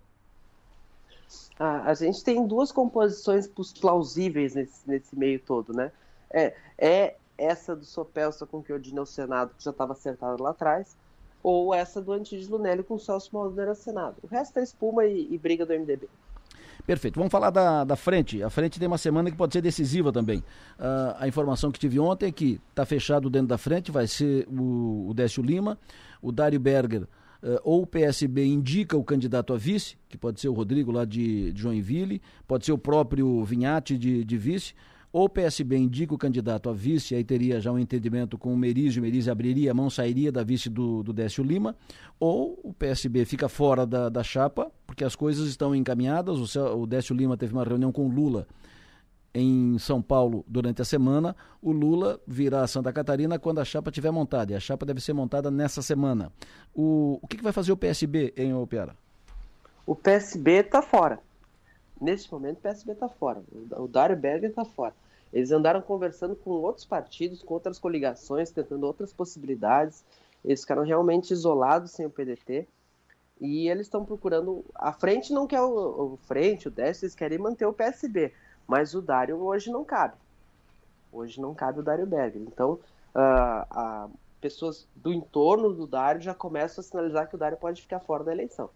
Ah, 1.63 1.91
a 1.91 1.93
gente 1.93 2.25
tem 2.25 2.47
duas 2.47 2.73
composições 2.73 3.47
plausíveis 3.79 4.55
nesse, 4.55 4.89
nesse 4.89 5.15
meio 5.15 5.39
todo, 5.39 5.75
né? 5.75 5.93
É, 6.31 6.57
é 6.79 7.17
essa 7.37 7.77
do 7.77 7.85
Sopelsa 7.85 8.47
com 8.47 8.63
que 8.63 8.73
o 8.73 8.77
Edinho 8.77 9.01
ao 9.01 9.07
Senado, 9.07 9.53
que 9.55 9.63
já 9.63 9.71
estava 9.71 9.93
acertado 9.93 10.43
lá 10.43 10.51
atrás, 10.51 10.97
ou 11.43 11.75
essa 11.75 12.01
do 12.01 12.13
Antídio 12.13 12.51
Lunelli 12.53 12.83
com 12.83 12.95
o 12.95 12.99
Celso 12.99 13.29
Malder 13.35 13.69
ao 13.69 13.75
Senado. 13.75 14.17
O 14.23 14.27
resto 14.27 14.59
é 14.59 14.63
espuma 14.63 15.05
e, 15.05 15.29
e 15.31 15.37
briga 15.37 15.67
do 15.67 15.75
MDB. 15.75 16.09
Perfeito. 16.87 17.17
Vamos 17.17 17.31
falar 17.31 17.51
da, 17.51 17.85
da 17.85 17.95
frente. 17.95 18.43
A 18.43 18.49
frente 18.49 18.79
tem 18.79 18.89
uma 18.89 18.97
semana 18.97 19.31
que 19.31 19.37
pode 19.37 19.53
ser 19.53 19.61
decisiva 19.61 20.11
também. 20.11 20.39
Uh, 20.39 21.15
a 21.19 21.29
informação 21.29 21.71
que 21.71 21.79
tive 21.79 22.01
ontem 22.01 22.29
é 22.29 22.33
que 22.33 22.59
está 22.71 22.87
fechado 22.87 23.29
dentro 23.29 23.49
da 23.49 23.59
frente, 23.59 23.91
vai 23.91 24.07
ser 24.07 24.49
o, 24.49 25.11
o 25.11 25.15
Décio 25.15 25.43
Lima, 25.43 25.79
o 26.23 26.33
Dário 26.33 26.59
Berger. 26.59 27.07
Uh, 27.43 27.59
ou 27.65 27.83
o 27.83 27.87
PSB 27.87 28.45
indica 28.45 28.97
o 28.97 29.05
candidato 29.05 29.53
a 29.53 29.57
vice, 29.57 29.97
que 30.09 30.19
pode 30.19 30.41
ser 30.41 30.49
o 30.49 30.53
Rodrigo 30.53 30.93
lá 30.93 31.05
de, 31.05 31.53
de 31.53 31.61
Joinville, 31.61 32.21
pode 32.47 32.67
ser 32.67 32.73
o 32.73 32.79
próprio 32.79 33.43
Vinhati 33.45 33.97
de, 33.97 34.25
de 34.25 34.37
vice, 34.37 34.75
ou 35.13 35.25
o 35.25 35.29
PSB 35.29 35.77
indica 35.77 36.15
o 36.15 36.19
candidato 36.19 36.69
a 36.69 36.73
vice, 36.73 37.15
aí 37.15 37.25
teria 37.25 37.61
já 37.61 37.73
um 37.73 37.79
entendimento 37.79 38.39
com 38.39 38.53
o 38.53 38.57
Merizio, 38.57 39.01
o 39.01 39.03
Merizio 39.03 39.33
abriria 39.33 39.73
a 39.73 39.75
mão, 39.75 39.91
sairia 39.91 40.31
da 40.31 40.45
vice 40.45 40.69
do, 40.69 41.03
do 41.03 41.13
Décio 41.13 41.43
Lima, 41.43 41.75
ou 42.19 42.61
o 42.63 42.73
PSB 42.73 43.25
fica 43.25 43.49
fora 43.49 43.85
da, 43.85 44.09
da 44.09 44.23
chapa, 44.23 44.71
porque 44.87 45.03
as 45.03 45.17
coisas 45.17 45.49
estão 45.49 45.75
encaminhadas, 45.75 46.57
o, 46.57 46.77
o 46.77 46.87
Décio 46.87 47.17
Lima 47.17 47.37
teve 47.37 47.53
uma 47.53 47.65
reunião 47.65 47.91
com 47.91 48.07
o 48.07 48.11
Lula 48.11 48.47
em 49.35 49.79
São 49.79 50.03
Paulo 50.03 50.45
durante 50.47 50.83
a 50.83 50.85
semana, 50.85 51.37
o 51.63 51.73
Lula 51.73 52.21
virá 52.27 52.63
a 52.63 52.67
Santa 52.67 52.93
Catarina 52.93 53.39
quando 53.39 53.61
a 53.61 53.65
chapa 53.65 53.91
estiver 53.91 54.11
montada, 54.11 54.53
e 54.53 54.57
a 54.57 54.61
chapa 54.61 54.85
deve 54.85 55.01
ser 55.01 55.13
montada 55.13 55.51
nessa 55.51 55.83
semana. 55.83 56.33
O, 56.75 57.19
o 57.23 57.27
que, 57.27 57.37
que 57.37 57.43
vai 57.43 57.53
fazer 57.53 57.73
o 57.73 57.77
PSB 57.77 58.33
em 58.37 58.53
Opiara? 58.55 58.97
O 59.87 59.95
PSB 59.95 60.61
está 60.61 60.83
fora. 60.83 61.21
Neste 62.01 62.33
momento, 62.33 62.59
o 62.59 62.61
PSB 62.63 62.93
está 62.93 63.09
fora. 63.09 63.43
O 63.77 63.87
Dário 63.87 64.17
Berger 64.17 64.51
está 64.51 64.65
fora. 64.65 64.95
Eles 65.33 65.53
andaram 65.53 65.81
conversando 65.81 66.35
com 66.35 66.51
outros 66.51 66.85
partidos, 66.85 67.43
com 67.43 67.55
outras 67.55 67.79
coligações, 67.79 68.51
tentando 68.51 68.85
outras 68.87 69.13
possibilidades. 69.13 70.05
Eles 70.45 70.63
ficaram 70.63 70.83
realmente 70.83 71.33
isolados 71.33 71.93
sem 71.93 72.07
o 72.07 72.11
PDT. 72.11 72.67
E 73.41 73.69
eles 73.69 73.87
estão 73.87 74.05
procurando. 74.05 74.65
A 74.75 74.93
frente 74.93 75.33
não 75.33 75.47
quer 75.47 75.61
o, 75.61 76.15
o 76.15 76.17
frente, 76.17 76.69
o 76.69 76.71
Décio, 76.71 77.05
eles 77.05 77.15
querem 77.15 77.39
manter 77.39 77.67
o 77.67 77.73
PSB. 77.73 78.33
Mas 78.71 78.95
o 78.95 79.03
Dário 79.03 79.37
hoje 79.43 79.69
não 79.69 79.85
cabe. 79.85 80.15
Hoje 81.11 81.41
não 81.41 81.53
cabe 81.53 81.81
o 81.81 81.83
Dário 81.83 82.07
Berger. 82.07 82.41
Então, 82.41 82.79
uh, 83.13 84.07
uh, 84.07 84.11
pessoas 84.41 84.87
do 84.95 85.13
entorno 85.13 85.73
do 85.73 85.89
Dário 85.89 86.21
já 86.21 86.33
começam 86.33 86.81
a 86.81 86.85
sinalizar 86.85 87.29
que 87.29 87.35
o 87.35 87.39
Dário 87.39 87.59
pode 87.59 87.83
ficar 87.83 87.99
fora 87.99 88.23
da 88.23 88.31
eleição. 88.31 88.71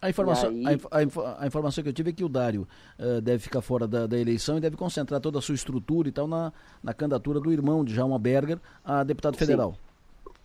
A 0.00 0.08
informação, 0.08 0.48
aí... 0.48 0.64
a, 0.64 0.96
a, 0.96 1.42
a, 1.42 1.46
informação 1.46 1.84
que 1.84 1.90
eu 1.90 1.92
tive 1.92 2.08
é 2.08 2.12
que 2.14 2.24
o 2.24 2.28
Dário 2.28 2.66
uh, 2.98 3.20
deve 3.20 3.40
ficar 3.40 3.60
fora 3.60 3.86
da, 3.86 4.06
da, 4.06 4.18
eleição 4.18 4.56
e 4.56 4.60
deve 4.62 4.78
concentrar 4.78 5.20
toda 5.20 5.40
a 5.40 5.42
sua 5.42 5.54
estrutura 5.54 6.08
e 6.08 6.12
tal 6.12 6.26
na, 6.26 6.50
na 6.82 6.94
candidatura 6.94 7.38
do 7.38 7.52
irmão 7.52 7.84
de 7.84 7.94
Jalma 7.94 8.18
Berger 8.18 8.58
a 8.82 9.04
deputado 9.04 9.36
federal. 9.36 9.74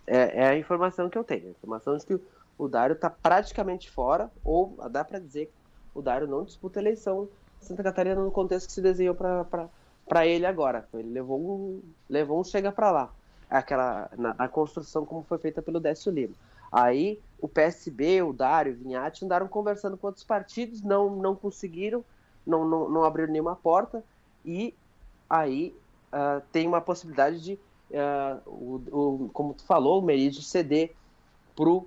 É, 0.06 0.42
é, 0.42 0.48
a 0.48 0.58
informação 0.58 1.08
que 1.08 1.16
eu 1.16 1.24
tenho. 1.24 1.46
A 1.46 1.50
informação 1.52 1.96
de 1.96 2.04
que 2.04 2.20
o 2.58 2.68
Dário 2.68 2.92
está 2.92 3.08
praticamente 3.08 3.90
fora, 3.90 4.30
ou 4.44 4.76
dá 4.90 5.02
para 5.02 5.18
dizer 5.18 5.46
que 5.46 5.98
o 5.98 6.02
Dário 6.02 6.28
não 6.28 6.44
disputa 6.44 6.80
a 6.80 6.82
eleição 6.82 7.30
Santa 7.64 7.82
Catarina 7.82 8.22
no 8.22 8.30
contexto 8.30 8.66
que 8.66 8.72
se 8.72 8.80
desenhou 8.80 9.14
para 9.14 10.26
ele 10.26 10.46
agora. 10.46 10.86
Ele 10.94 11.10
levou 11.10 11.40
um, 11.40 11.82
levou 12.08 12.40
um 12.40 12.44
chega 12.44 12.70
para 12.70 12.90
lá. 12.90 13.10
Aquela, 13.50 14.10
na, 14.16 14.34
a 14.38 14.48
construção 14.48 15.04
como 15.04 15.22
foi 15.22 15.38
feita 15.38 15.62
pelo 15.62 15.80
Décio 15.80 16.12
Lima. 16.12 16.34
Aí 16.70 17.20
o 17.40 17.48
PSB, 17.48 18.22
o 18.22 18.32
Dário, 18.32 18.72
o 18.72 18.76
Vinhati 18.76 19.24
andaram 19.24 19.46
conversando 19.46 19.96
com 19.96 20.08
outros 20.08 20.24
partidos, 20.24 20.82
não, 20.82 21.14
não 21.14 21.36
conseguiram, 21.36 22.04
não, 22.44 22.66
não, 22.66 22.88
não 22.88 23.04
abriram 23.04 23.32
nenhuma 23.32 23.54
porta, 23.54 24.02
e 24.44 24.74
aí 25.30 25.72
uh, 26.12 26.42
tem 26.50 26.66
uma 26.66 26.80
possibilidade 26.80 27.40
de, 27.40 27.52
uh, 27.90 28.40
o, 28.46 28.82
o, 28.90 29.30
como 29.32 29.54
tu 29.54 29.62
falou, 29.64 30.00
o 30.00 30.02
Merizio 30.02 30.42
ceder 30.42 30.92
para 31.54 31.68
o 31.68 31.86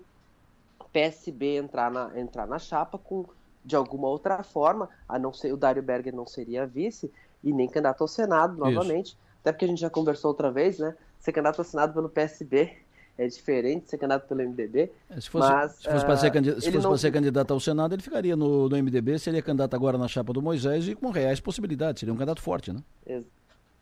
PSB 0.93 1.57
entrar 1.57 1.91
na, 1.91 2.17
entrar 2.17 2.47
na 2.47 2.57
chapa 2.57 2.97
com, 2.97 3.25
de 3.67 3.75
alguma 3.75 4.07
outra 4.07 4.41
forma, 4.43 4.89
a 5.07 5.19
não 5.19 5.33
ser 5.33 5.51
o 5.51 5.57
Dário 5.57 5.83
Berger 5.83 6.15
não 6.15 6.25
seria 6.25 6.65
vice 6.65 7.11
e 7.43 7.51
nem 7.51 7.67
candidato 7.67 8.01
ao 8.01 8.07
Senado 8.07 8.57
novamente, 8.57 9.07
Isso. 9.07 9.17
até 9.41 9.51
porque 9.51 9.65
a 9.65 9.67
gente 9.67 9.81
já 9.81 9.89
conversou 9.89 10.29
outra 10.29 10.49
vez, 10.49 10.79
né? 10.79 10.95
Ser 11.19 11.33
candidato 11.33 11.59
ao 11.59 11.65
Senado 11.65 11.93
pelo 11.93 12.07
PSB 12.07 12.77
é 13.17 13.27
diferente 13.27 13.89
ser 13.89 13.97
candidato 13.97 14.25
pelo 14.25 14.41
MDB. 14.41 14.89
É, 15.09 15.19
se 15.19 15.29
fosse, 15.29 15.51
mas, 15.51 15.71
se 15.73 15.83
fosse 15.83 16.05
para 16.05 16.17
ser, 16.17 16.31
candidato, 16.31 16.61
se 16.61 16.71
fosse 16.71 16.87
não... 16.87 16.97
ser 16.97 17.11
candidato 17.11 17.53
ao 17.53 17.59
Senado, 17.59 17.93
ele 17.93 18.01
ficaria 18.01 18.37
no, 18.37 18.69
no 18.69 18.77
MDB, 18.77 19.19
seria 19.19 19.41
candidato 19.41 19.75
agora 19.75 19.97
na 19.97 20.07
chapa 20.07 20.31
do 20.31 20.41
Moisés 20.41 20.87
e 20.87 20.95
com 20.95 21.09
reais 21.09 21.41
possibilidades, 21.41 21.99
seria 21.99 22.13
um 22.13 22.17
candidato 22.17 22.41
forte, 22.41 22.71
né? 22.71 22.81
Ex 23.05 23.25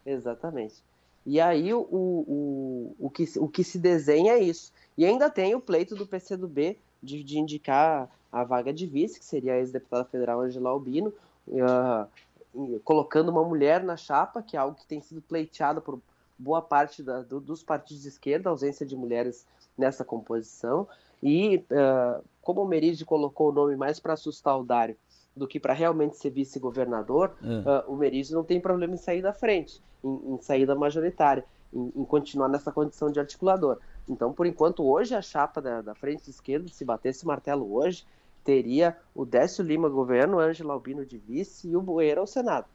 exatamente. 0.04 0.84
E 1.26 1.40
aí 1.40 1.74
o, 1.74 1.80
o, 1.80 2.96
o, 3.00 3.10
que, 3.10 3.26
o 3.38 3.48
que 3.48 3.64
se 3.64 3.78
desenha 3.78 4.34
é 4.34 4.40
isso. 4.40 4.72
E 4.98 5.06
ainda 5.06 5.30
tem 5.30 5.54
o 5.56 5.60
pleito 5.60 5.96
do 5.96 6.06
PCdoB 6.06 6.78
de, 7.06 7.24
de 7.24 7.40
indicar 7.40 8.10
a 8.32 8.44
vaga 8.44 8.74
de 8.74 8.86
vice, 8.86 9.20
que 9.20 9.26
seria 9.26 9.54
a 9.54 9.58
ex-deputada 9.58 10.04
federal 10.06 10.42
Angela 10.42 10.70
Albino, 10.70 11.14
uh, 11.48 12.80
colocando 12.84 13.30
uma 13.30 13.44
mulher 13.44 13.84
na 13.84 13.96
chapa, 13.96 14.42
que 14.42 14.58
é 14.58 14.60
algo 14.60 14.76
que 14.76 14.86
tem 14.86 15.00
sido 15.00 15.22
pleiteado 15.22 15.82
por 15.82 16.00
boa 16.38 16.62
parte 16.62 17.02
da, 17.02 17.22
do, 17.22 17.40
dos 17.40 17.64
partidos 17.64 18.04
de 18.04 18.10
esquerda, 18.10 18.50
a 18.50 18.52
ausência 18.52 18.86
de 18.86 18.96
mulheres 18.96 19.46
nessa 19.78 20.04
composição. 20.04 20.88
E 21.24 21.64
uh, 21.72 22.24
como 22.42 22.62
o 22.62 22.68
Meride 22.68 23.06
colocou 23.06 23.50
o 23.50 23.54
nome 23.54 23.76
mais 23.76 24.00
para 24.00 24.14
assustar 24.14 24.60
o 24.60 24.64
Dário 24.64 24.98
do 25.36 25.48
que 25.48 25.60
para 25.60 25.74
realmente 25.74 26.18
ser 26.18 26.30
vice-governador, 26.30 27.36
uh, 27.42 27.92
o 27.92 27.96
Meride 27.96 28.34
não 28.34 28.44
tem 28.44 28.60
problema 28.60 28.96
em 28.96 28.98
sair 28.98 29.22
da 29.22 29.34
frente, 29.34 29.82
em, 30.04 30.34
em 30.34 30.42
saída 30.42 30.76
majoritária, 30.76 31.44
em, 31.74 31.92
em, 31.96 32.06
continuar 32.06 32.48
nessa 32.48 32.72
condição 32.72 33.12
de 33.12 33.20
articulador. 33.20 33.80
Então, 34.08 34.34
por 34.34 34.46
enquanto, 34.46 34.84
hoje 34.84 35.16
a 35.16 35.22
chapa 35.22 35.62
da, 35.62 35.82
da 35.82 35.96
frente 35.96 36.30
esquerda, 36.30 36.68
se 36.70 36.86
batesse 36.86 37.26
martelo 37.26 37.74
hoje, 37.74 38.06
teria 38.44 38.98
o 39.14 39.26
Décio 39.26 39.64
Lima 39.64 39.90
governo, 39.90 40.40
Ângelo 40.40 40.72
Albino 40.72 41.06
de 41.06 41.18
vice 41.18 41.70
e 41.70 41.76
o 41.76 41.82
Bueira 41.82 42.22
ao 42.22 42.28
Senado 42.28 42.68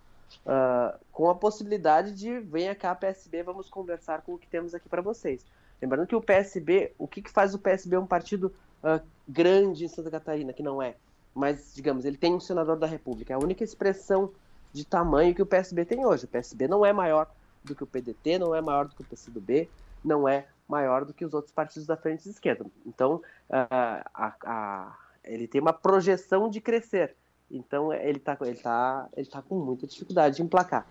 uh, 0.46 0.98
com 1.12 1.29
a 1.29 1.35
possibilidade 1.35 2.12
de 2.12 2.38
venha 2.40 2.74
cá 2.74 2.94
PSB, 2.94 3.42
vamos 3.42 3.68
conversar 3.68 4.22
com 4.22 4.35
o 4.35 4.38
que 4.38 4.46
temos 4.46 4.74
aqui 4.74 4.88
para 4.88 5.03
vocês. 5.03 5.44
Lembrando 5.81 6.07
que 6.07 6.14
o 6.14 6.20
PSB, 6.20 6.92
o 6.98 7.09
que, 7.09 7.22
que 7.22 7.31
faz 7.31 7.55
o 7.55 7.59
PSB 7.59 7.96
um 7.96 8.07
partido 8.07 8.53
uh, 8.83 9.05
grande 9.29 9.85
em 9.85 9.88
Santa 9.88 10.11
Catarina, 10.11 10.53
que 10.53 10.62
não 10.62 10.83
é, 10.83 10.96
mas 11.35 11.72
digamos, 11.74 12.05
ele 12.05 12.16
tem 12.16 12.35
um 12.35 12.40
senador 12.40 12.76
da 12.76 12.87
República, 12.87 13.33
é 13.33 13.37
a 13.37 13.38
única 13.38 13.64
expressão 13.64 14.33
de 14.72 14.85
tamanho 14.85 15.35
que 15.35 15.42
o 15.42 15.46
PSB 15.46 15.85
tem 15.85 16.07
hoje. 16.07 16.26
O 16.26 16.29
PSB 16.29 16.68
não 16.68 16.85
é 16.87 16.92
maior 16.92 17.29
do 17.64 17.75
que 17.75 17.85
o 17.85 17.87
PDT, 17.87 18.38
não 18.38 18.55
é 18.55 18.61
maior 18.61 18.87
do 18.87 18.94
que 18.94 19.03
o 19.03 19.05
PCdoB, 19.05 19.68
não 20.05 20.29
é 20.29 20.46
maior 20.68 21.05
do 21.05 21.12
que 21.12 21.25
os 21.25 21.35
outros 21.35 21.53
partidos 21.53 21.87
da 21.87 21.96
frente 21.96 22.23
de 22.25 22.31
esquerda. 22.31 22.64
Então, 22.87 23.16
uh, 23.16 24.05
a, 24.14 24.35
a, 24.44 24.99
ele 25.25 25.46
tem 25.46 25.61
uma 25.61 25.73
projeção 25.73 26.49
de 26.49 26.61
crescer. 26.61 27.16
Então 27.51 27.92
ele 27.92 28.18
está 28.18 28.37
ele 28.40 28.57
tá, 28.57 29.09
ele 29.16 29.27
tá 29.27 29.42
com 29.42 29.57
muita 29.57 29.87
dificuldade 29.87 30.37
de 30.37 30.42
emplacar. 30.42 30.87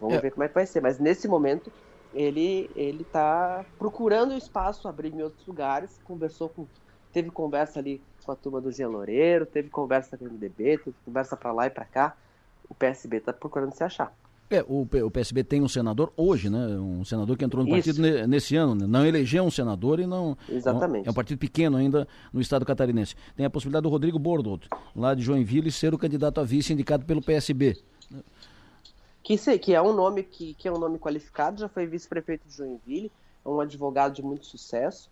Vamos 0.00 0.16
é. 0.16 0.20
ver 0.20 0.30
como 0.30 0.44
é 0.44 0.48
que 0.48 0.54
vai 0.54 0.66
ser. 0.66 0.80
Mas 0.80 0.98
nesse 0.98 1.26
momento 1.26 1.72
ele 2.14 2.70
ele 2.76 3.02
está 3.02 3.64
procurando 3.76 4.32
espaço, 4.34 4.86
abrir 4.86 5.12
em 5.12 5.22
outros 5.22 5.44
lugares. 5.46 5.98
Conversou 6.04 6.48
com, 6.48 6.66
teve 7.12 7.30
conversa 7.30 7.80
ali 7.80 8.00
com 8.24 8.30
a 8.30 8.36
turma 8.36 8.60
do 8.60 8.70
Jean 8.70 8.88
Loureiro, 8.88 9.44
teve 9.44 9.68
conversa 9.68 10.16
com 10.16 10.24
o 10.24 10.28
MDB, 10.28 10.78
teve 10.78 10.96
conversa 11.04 11.36
para 11.36 11.52
lá 11.52 11.66
e 11.66 11.70
para 11.70 11.84
cá. 11.84 12.16
O 12.68 12.74
PSB 12.74 13.18
está 13.18 13.32
procurando 13.32 13.72
se 13.74 13.82
achar. 13.82 14.12
É, 14.48 14.62
o, 14.68 14.82
o, 14.82 15.10
PSB 15.10 15.42
tem 15.42 15.60
um 15.60 15.68
senador 15.68 16.12
hoje, 16.16 16.48
né? 16.48 16.58
Um 16.78 17.04
senador 17.04 17.36
que 17.36 17.44
entrou 17.44 17.64
no 17.64 17.76
Isso. 17.76 17.88
partido 17.88 18.28
nesse 18.28 18.54
ano, 18.54 18.76
né? 18.76 18.86
não 18.86 19.04
elegeu 19.04 19.42
um 19.42 19.50
senador 19.50 19.98
e 19.98 20.06
não. 20.06 20.38
Exatamente. 20.48 21.08
É 21.08 21.10
um 21.10 21.14
partido 21.14 21.38
pequeno 21.38 21.76
ainda 21.76 22.06
no 22.32 22.40
estado 22.40 22.64
catarinense. 22.64 23.16
Tem 23.34 23.44
a 23.44 23.50
possibilidade 23.50 23.82
do 23.82 23.88
Rodrigo 23.88 24.18
Bordoto, 24.18 24.68
lá 24.94 25.14
de 25.14 25.22
Joinville, 25.22 25.72
ser 25.72 25.92
o 25.92 25.98
candidato 25.98 26.40
a 26.40 26.44
vice 26.44 26.72
indicado 26.72 27.04
pelo 27.04 27.20
PSB. 27.20 27.76
Que, 29.22 29.36
sei, 29.36 29.58
que 29.58 29.74
é 29.74 29.82
um 29.82 29.92
nome 29.92 30.22
que, 30.22 30.54
que 30.54 30.68
é 30.68 30.72
um 30.72 30.78
nome 30.78 31.00
qualificado, 31.00 31.58
já 31.58 31.68
foi 31.68 31.84
vice-prefeito 31.84 32.46
de 32.46 32.54
Joinville, 32.54 33.10
é 33.44 33.48
um 33.48 33.60
advogado 33.60 34.14
de 34.14 34.22
muito 34.22 34.46
sucesso, 34.46 35.10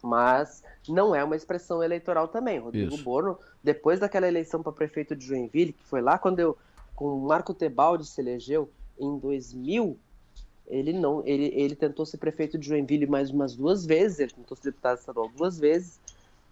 mas 0.00 0.62
não 0.88 1.12
é 1.12 1.24
uma 1.24 1.34
expressão 1.34 1.82
eleitoral 1.82 2.28
também. 2.28 2.60
Rodrigo 2.60 2.94
Isso. 2.94 3.02
Borno, 3.02 3.36
depois 3.64 3.98
daquela 3.98 4.28
eleição 4.28 4.62
para 4.62 4.70
prefeito 4.70 5.16
de 5.16 5.26
Joinville, 5.26 5.72
que 5.72 5.82
foi 5.82 6.00
lá 6.00 6.16
quando 6.16 6.38
eu 6.38 6.56
com 6.98 7.16
o 7.16 7.20
Marco 7.20 7.54
Tebaldi 7.54 8.04
se 8.04 8.20
elegeu 8.20 8.68
em 8.98 9.20
2000, 9.20 9.96
ele 10.66 10.92
não, 10.92 11.24
ele, 11.24 11.44
ele 11.54 11.76
tentou 11.76 12.04
ser 12.04 12.16
prefeito 12.16 12.58
de 12.58 12.66
Joinville 12.66 13.06
mais 13.06 13.30
umas 13.30 13.54
duas 13.54 13.86
vezes, 13.86 14.18
ele 14.18 14.32
tentou 14.32 14.56
ser 14.56 14.64
deputado 14.72 14.98
estadual 14.98 15.28
duas 15.28 15.60
vezes 15.60 16.00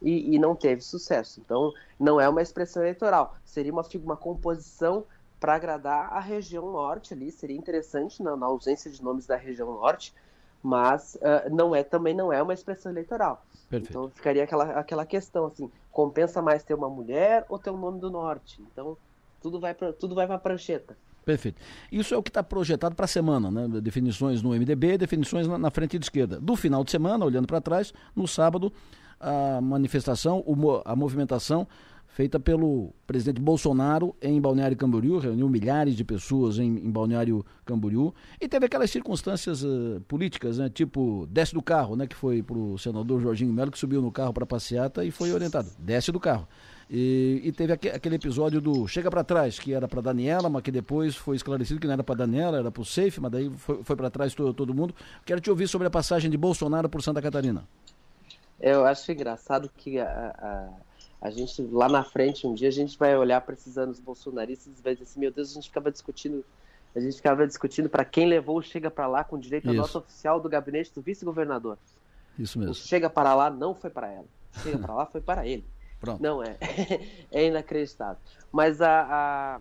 e, 0.01 0.37
e 0.37 0.39
não 0.39 0.55
teve 0.55 0.83
sucesso. 0.83 1.41
Então, 1.45 1.73
não 1.99 2.21
é 2.21 2.29
uma 2.29 2.41
expressão 2.41 2.81
eleitoral, 2.81 3.35
seria 3.45 3.73
uma, 3.73 3.85
uma 4.05 4.17
composição 4.17 5.03
para 5.41 5.57
agradar 5.57 6.13
a 6.13 6.21
região 6.21 6.71
norte 6.71 7.13
ali, 7.13 7.33
seria 7.33 7.57
interessante 7.57 8.23
na, 8.23 8.37
na, 8.37 8.47
ausência 8.47 8.89
de 8.89 9.03
nomes 9.03 9.27
da 9.27 9.35
região 9.35 9.73
norte, 9.73 10.15
mas 10.63 11.17
uh, 11.17 11.53
não 11.53 11.75
é 11.75 11.83
também 11.83 12.15
não 12.15 12.33
é 12.33 12.41
uma 12.41 12.55
expressão 12.55 12.93
eleitoral. 12.93 13.45
Perfeito. 13.69 13.91
Então 13.91 14.09
ficaria 14.11 14.45
aquela, 14.45 14.79
aquela 14.79 15.05
questão 15.05 15.47
assim, 15.47 15.69
compensa 15.91 16.41
mais 16.41 16.63
ter 16.63 16.75
uma 16.75 16.89
mulher 16.89 17.45
ou 17.49 17.59
ter 17.59 17.71
o 17.71 17.75
um 17.75 17.79
nome 17.79 17.99
do 17.99 18.13
norte? 18.13 18.63
Então 18.63 18.97
tudo 19.41 19.61
vai 19.61 19.75
para 19.75 19.93
tudo 19.93 20.15
vai 20.15 20.27
para 20.27 20.37
a 20.37 20.39
prancheta. 20.39 20.97
Perfeito. 21.25 21.61
Isso 21.91 22.15
é 22.15 22.17
o 22.17 22.23
que 22.23 22.31
está 22.31 22.43
projetado 22.43 22.95
para 22.95 23.05
a 23.05 23.09
semana, 23.09 23.51
né? 23.51 23.81
Definições 23.81 24.43
no 24.43 24.51
MDB, 24.51 24.97
definições 24.97 25.49
na, 25.49 25.59
na 25.59 25.71
frente 25.73 25.99
de 25.99 26.05
esquerda. 26.05 26.39
Do 26.39 26.55
final 26.55 26.85
de 26.85 26.91
semana, 26.93 27.25
olhando 27.25 27.49
para 27.49 27.61
trás, 27.61 27.93
no 28.15 28.29
sábado, 28.29 28.73
a 29.19 29.61
manifestação, 29.61 30.45
a 30.85 30.95
movimentação 30.95 31.67
feita 32.17 32.41
pelo 32.41 32.95
presidente 33.07 33.43
Bolsonaro 33.43 34.17
em 34.23 34.41
Balneário 34.41 34.75
Camboriú, 34.75 35.19
reuniu 35.19 35.51
milhares 35.51 35.95
de 35.95 36.03
pessoas 36.03 36.59
em, 36.59 36.65
em 36.65 36.91
Balneário 36.91 37.45
Camboriú 37.63 38.15
e 38.41 38.49
teve 38.49 38.65
aquelas 38.65 38.91
circunstâncias 38.91 39.63
uh, 39.63 40.01
políticas, 40.09 40.57
né, 40.57 40.71
tipo 40.71 41.29
desce 41.31 41.53
do 41.53 41.61
carro, 41.61 41.95
né, 41.95 42.07
que 42.07 42.17
foi 42.17 42.43
para 42.43 42.57
o 42.57 42.79
senador 42.79 43.21
Jorginho 43.21 43.53
Melo 43.53 43.71
que 43.71 43.79
subiu 43.79 44.01
no 44.01 44.11
carro 44.11 44.33
para 44.33 44.47
passeata 44.47 45.05
e 45.05 45.11
foi 45.11 45.31
orientado, 45.31 45.69
desce 45.79 46.11
do 46.11 46.19
carro. 46.19 46.49
E, 46.89 47.41
e 47.43 47.53
teve 47.53 47.73
aquele 47.73 48.15
episódio 48.15 48.61
do 48.61 48.87
chega 48.87 49.11
para 49.11 49.25
trás, 49.25 49.59
que 49.59 49.75
era 49.75 49.89
para 49.89 50.01
Daniela, 50.01 50.49
mas 50.49 50.63
que 50.63 50.71
depois 50.71 51.17
foi 51.17 51.35
esclarecido 51.35 51.81
que 51.81 51.87
não 51.87 51.95
era 51.95 52.05
para 52.05 52.15
Daniela, 52.15 52.59
era 52.59 52.71
para 52.71 52.81
o 52.81 52.85
Safe, 52.85 53.21
mas 53.21 53.33
daí 53.33 53.51
foi, 53.51 53.83
foi 53.83 53.97
para 53.97 54.09
trás 54.09 54.35
todo, 54.35 54.55
todo 54.55 54.73
mundo. 54.73 54.95
Quero 55.25 55.41
te 55.41 55.51
ouvir 55.51 55.67
sobre 55.67 55.89
a 55.89 55.91
passagem 55.91 56.31
de 56.31 56.37
Bolsonaro 56.37 56.89
por 56.89 57.03
Santa 57.03 57.21
Catarina. 57.21 57.67
Eu 58.61 58.87
acho 58.87 59.11
engraçado 59.11 59.69
que 59.77 59.99
a, 59.99 60.07
a, 61.21 61.27
a 61.27 61.31
gente 61.31 61.61
lá 61.63 61.89
na 61.89 62.05
frente, 62.05 62.47
um 62.47 62.55
dia, 62.55 62.69
a 62.69 62.73
gente 62.73 62.97
vai 62.97 63.17
olhar 63.17 63.41
para 63.41 63.55
esses 63.55 63.77
anos 63.77 63.99
bolsonaristas 63.99 64.79
e 64.79 64.83
vai 64.83 64.95
dizer 64.95 65.05
assim: 65.05 65.21
meu 65.21 65.33
Deus, 65.33 65.51
a 65.51 65.55
gente 65.55 65.69
ficava 65.69 65.91
discutindo 65.91 66.45
a 66.97 67.01
gente 67.01 67.17
ficava 67.17 67.47
discutindo 67.47 67.91
para 67.91 68.07
quem 68.07 68.27
levou 68.27 68.57
o 68.57 68.63
Chega 68.63 68.91
para 68.91 69.07
lá 69.07 69.23
com 69.23 69.39
direito 69.39 69.69
à 69.69 69.73
nota 69.75 69.99
oficial 69.99 70.41
do 70.41 70.49
gabinete 70.49 70.91
do 70.95 71.03
vice-governador. 71.03 71.77
Isso 72.39 72.59
mesmo. 72.59 72.73
O 72.73 72.75
Chega 72.75 73.11
para 73.11 73.35
lá 73.35 73.51
não 73.51 73.75
foi 73.75 73.91
para 73.91 74.11
ela. 74.11 74.25
O 74.57 74.61
Chega 74.61 74.79
para 74.79 74.95
lá 74.95 75.05
foi 75.05 75.21
para 75.21 75.47
ele. 75.47 75.63
Pronto. 76.01 76.23
Não 76.23 76.43
é. 76.43 76.57
é 77.33 77.47
inacreditável. 77.47 78.19
Mas 78.53 78.81
a, 78.81 79.03
a, 79.03 79.61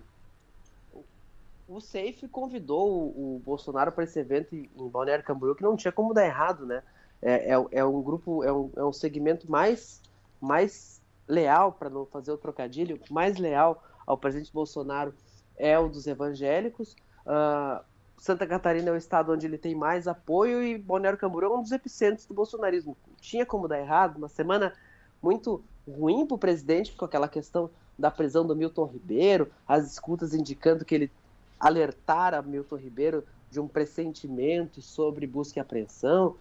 o 1.68 1.80
Safe 1.80 2.28
convidou 2.28 2.90
o, 2.92 3.36
o 3.36 3.42
Bolsonaro 3.46 3.92
para 3.92 4.04
esse 4.04 4.20
evento 4.20 4.56
em, 4.56 4.70
Balneário 4.90 5.24
Camboriú, 5.24 5.56
que 5.56 5.64
não 5.64 5.76
tinha 5.76 5.92
como 5.92 6.14
dar 6.14 6.26
errado, 6.26 6.66
né? 6.66 6.84
É, 7.22 7.54
é, 7.54 7.66
é 7.72 7.86
um 7.86 8.02
grupo, 8.02 8.44
é 8.44 8.52
um, 8.52 8.70
é 8.76 8.84
um 8.84 8.94
segmento 8.94 9.50
mais, 9.50 10.02
mais 10.40 11.02
leal, 11.28 11.72
para 11.72 11.90
não 11.90 12.06
fazer 12.06 12.32
o 12.32 12.38
trocadilho, 12.38 13.00
mais 13.10 13.38
leal 13.38 13.84
ao 14.06 14.18
presidente 14.18 14.54
Bolsonaro 14.54 15.14
é 15.58 15.78
o 15.80 15.88
dos 15.88 16.06
evangélicos. 16.06 16.96
Uh, 17.26 17.84
Santa 18.18 18.46
Catarina 18.46 18.90
é 18.90 18.94
o 18.94 18.98
estado 18.98 19.32
onde 19.32 19.46
ele 19.46 19.58
tem 19.58 19.76
mais 19.76 20.08
apoio 20.08 20.64
e 20.64 20.78
Balneário 20.78 21.18
Camboriú 21.18 21.54
é 21.54 21.58
um 21.58 21.62
dos 21.62 21.72
epicentros 21.72 22.26
do 22.26 22.34
bolsonarismo. 22.34 22.96
Tinha 23.20 23.46
como 23.46 23.68
dar 23.68 23.80
errado, 23.80 24.18
uma 24.18 24.30
semana 24.30 24.74
muito 25.22 25.64
ruim 25.88 26.26
para 26.26 26.36
o 26.36 26.40
presidente, 26.40 26.94
com 26.94 27.06
aquela 27.06 27.28
questão 27.28 27.70
da 27.98 28.12
prisão 28.12 28.46
do 28.46 28.56
Milton 28.56 28.86
Ribeiro, 28.86 29.52
as 29.68 29.92
escutas 29.92 30.34
indicando 30.34 30.84
que 30.84 30.96
ele 30.96 31.12
alertara 31.60 32.42
Milton 32.42 32.76
Ribeiro 32.76 33.24
de 33.50 33.60
um 33.60 33.68
pressentimento 33.68 34.82
sobre 34.82 35.26
busca 35.26 35.60
e 35.60 35.62
apreensão. 35.62 36.36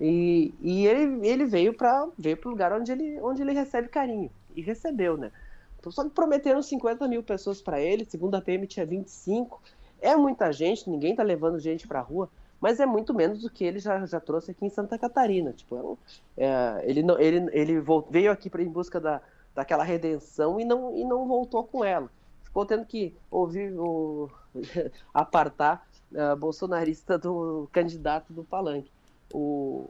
E, 0.00 0.54
e 0.60 0.86
ele, 0.86 1.26
ele 1.26 1.44
veio 1.44 1.74
para 1.74 2.08
veio 2.16 2.38
o 2.42 2.48
lugar 2.48 2.72
onde 2.72 2.92
ele, 2.92 3.20
onde 3.20 3.42
ele 3.42 3.52
recebe 3.52 3.88
carinho. 3.88 4.30
E 4.54 4.62
recebeu, 4.62 5.16
né? 5.16 5.30
Então, 5.78 5.90
só 5.90 6.04
que 6.04 6.10
prometeram 6.10 6.62
50 6.62 7.08
mil 7.08 7.22
pessoas 7.22 7.60
para 7.60 7.80
ele, 7.80 8.04
segundo 8.04 8.34
a 8.34 8.40
PM 8.40 8.66
tinha 8.66 8.86
25. 8.86 9.60
É 10.00 10.14
muita 10.16 10.52
gente, 10.52 10.88
ninguém 10.88 11.14
tá 11.14 11.22
levando 11.22 11.58
gente 11.58 11.86
para 11.86 12.00
rua 12.00 12.30
mas 12.60 12.78
é 12.78 12.86
muito 12.86 13.14
menos 13.14 13.40
do 13.40 13.50
que 13.50 13.64
ele 13.64 13.78
já, 13.78 14.04
já 14.04 14.20
trouxe 14.20 14.50
aqui 14.50 14.66
em 14.66 14.70
Santa 14.70 14.98
Catarina. 14.98 15.52
Tipo, 15.52 15.98
é, 16.36 16.44
é 16.44 16.82
ele, 16.84 17.02
não, 17.02 17.18
ele, 17.18 17.48
ele 17.52 17.82
veio 18.10 18.30
aqui 18.30 18.50
pra, 18.50 18.62
em 18.62 18.68
busca 18.68 19.00
da, 19.00 19.22
daquela 19.54 19.82
redenção 19.82 20.60
e 20.60 20.64
não, 20.64 20.96
e 20.96 21.04
não 21.04 21.26
voltou 21.26 21.64
com 21.64 21.82
ela. 21.82 22.10
Ficou 22.44 22.66
tendo 22.66 22.84
que 22.84 23.16
ouvir 23.30 23.72
o 23.78 24.28
apartar 25.14 25.86
uh, 26.12 26.36
bolsonarista 26.36 27.18
do 27.18 27.68
candidato 27.72 28.32
do 28.32 28.44
palanque. 28.44 28.90
O, 29.32 29.88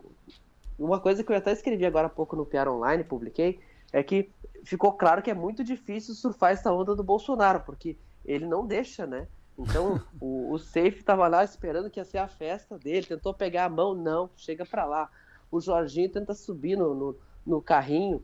uma 0.78 1.00
coisa 1.00 1.24
que 1.24 1.32
eu 1.32 1.36
até 1.36 1.52
escrevi 1.52 1.84
agora 1.84 2.06
há 2.06 2.10
pouco 2.10 2.36
no 2.36 2.46
PR 2.46 2.68
Online, 2.68 3.02
publiquei, 3.02 3.58
é 3.92 4.02
que 4.02 4.30
ficou 4.62 4.92
claro 4.92 5.22
que 5.22 5.30
é 5.30 5.34
muito 5.34 5.64
difícil 5.64 6.14
surfar 6.14 6.52
essa 6.52 6.72
onda 6.72 6.94
do 6.94 7.02
Bolsonaro, 7.02 7.60
porque 7.60 7.96
ele 8.24 8.46
não 8.46 8.66
deixa, 8.66 9.06
né? 9.06 9.26
Então, 9.60 10.00
o, 10.20 10.52
o 10.52 10.58
Safe 10.58 10.98
estava 10.98 11.28
lá 11.28 11.44
esperando 11.44 11.90
que 11.90 12.00
ia 12.00 12.04
ser 12.04 12.18
a 12.18 12.28
festa 12.28 12.78
dele, 12.78 13.06
tentou 13.06 13.34
pegar 13.34 13.66
a 13.66 13.68
mão, 13.68 13.94
não, 13.94 14.30
chega 14.36 14.64
para 14.64 14.84
lá. 14.84 15.10
O 15.50 15.60
Jorginho 15.60 16.10
tenta 16.10 16.34
subir 16.34 16.76
no, 16.76 16.94
no, 16.94 17.16
no 17.44 17.60
carrinho 17.60 18.22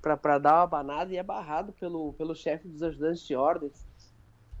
para 0.00 0.38
dar 0.38 0.60
uma 0.60 0.66
banada 0.66 1.12
e 1.12 1.16
é 1.16 1.22
barrado 1.22 1.72
pelo, 1.72 2.12
pelo 2.14 2.34
chefe 2.34 2.68
dos 2.68 2.82
ajudantes 2.82 3.26
de 3.26 3.34
ordens. 3.34 3.86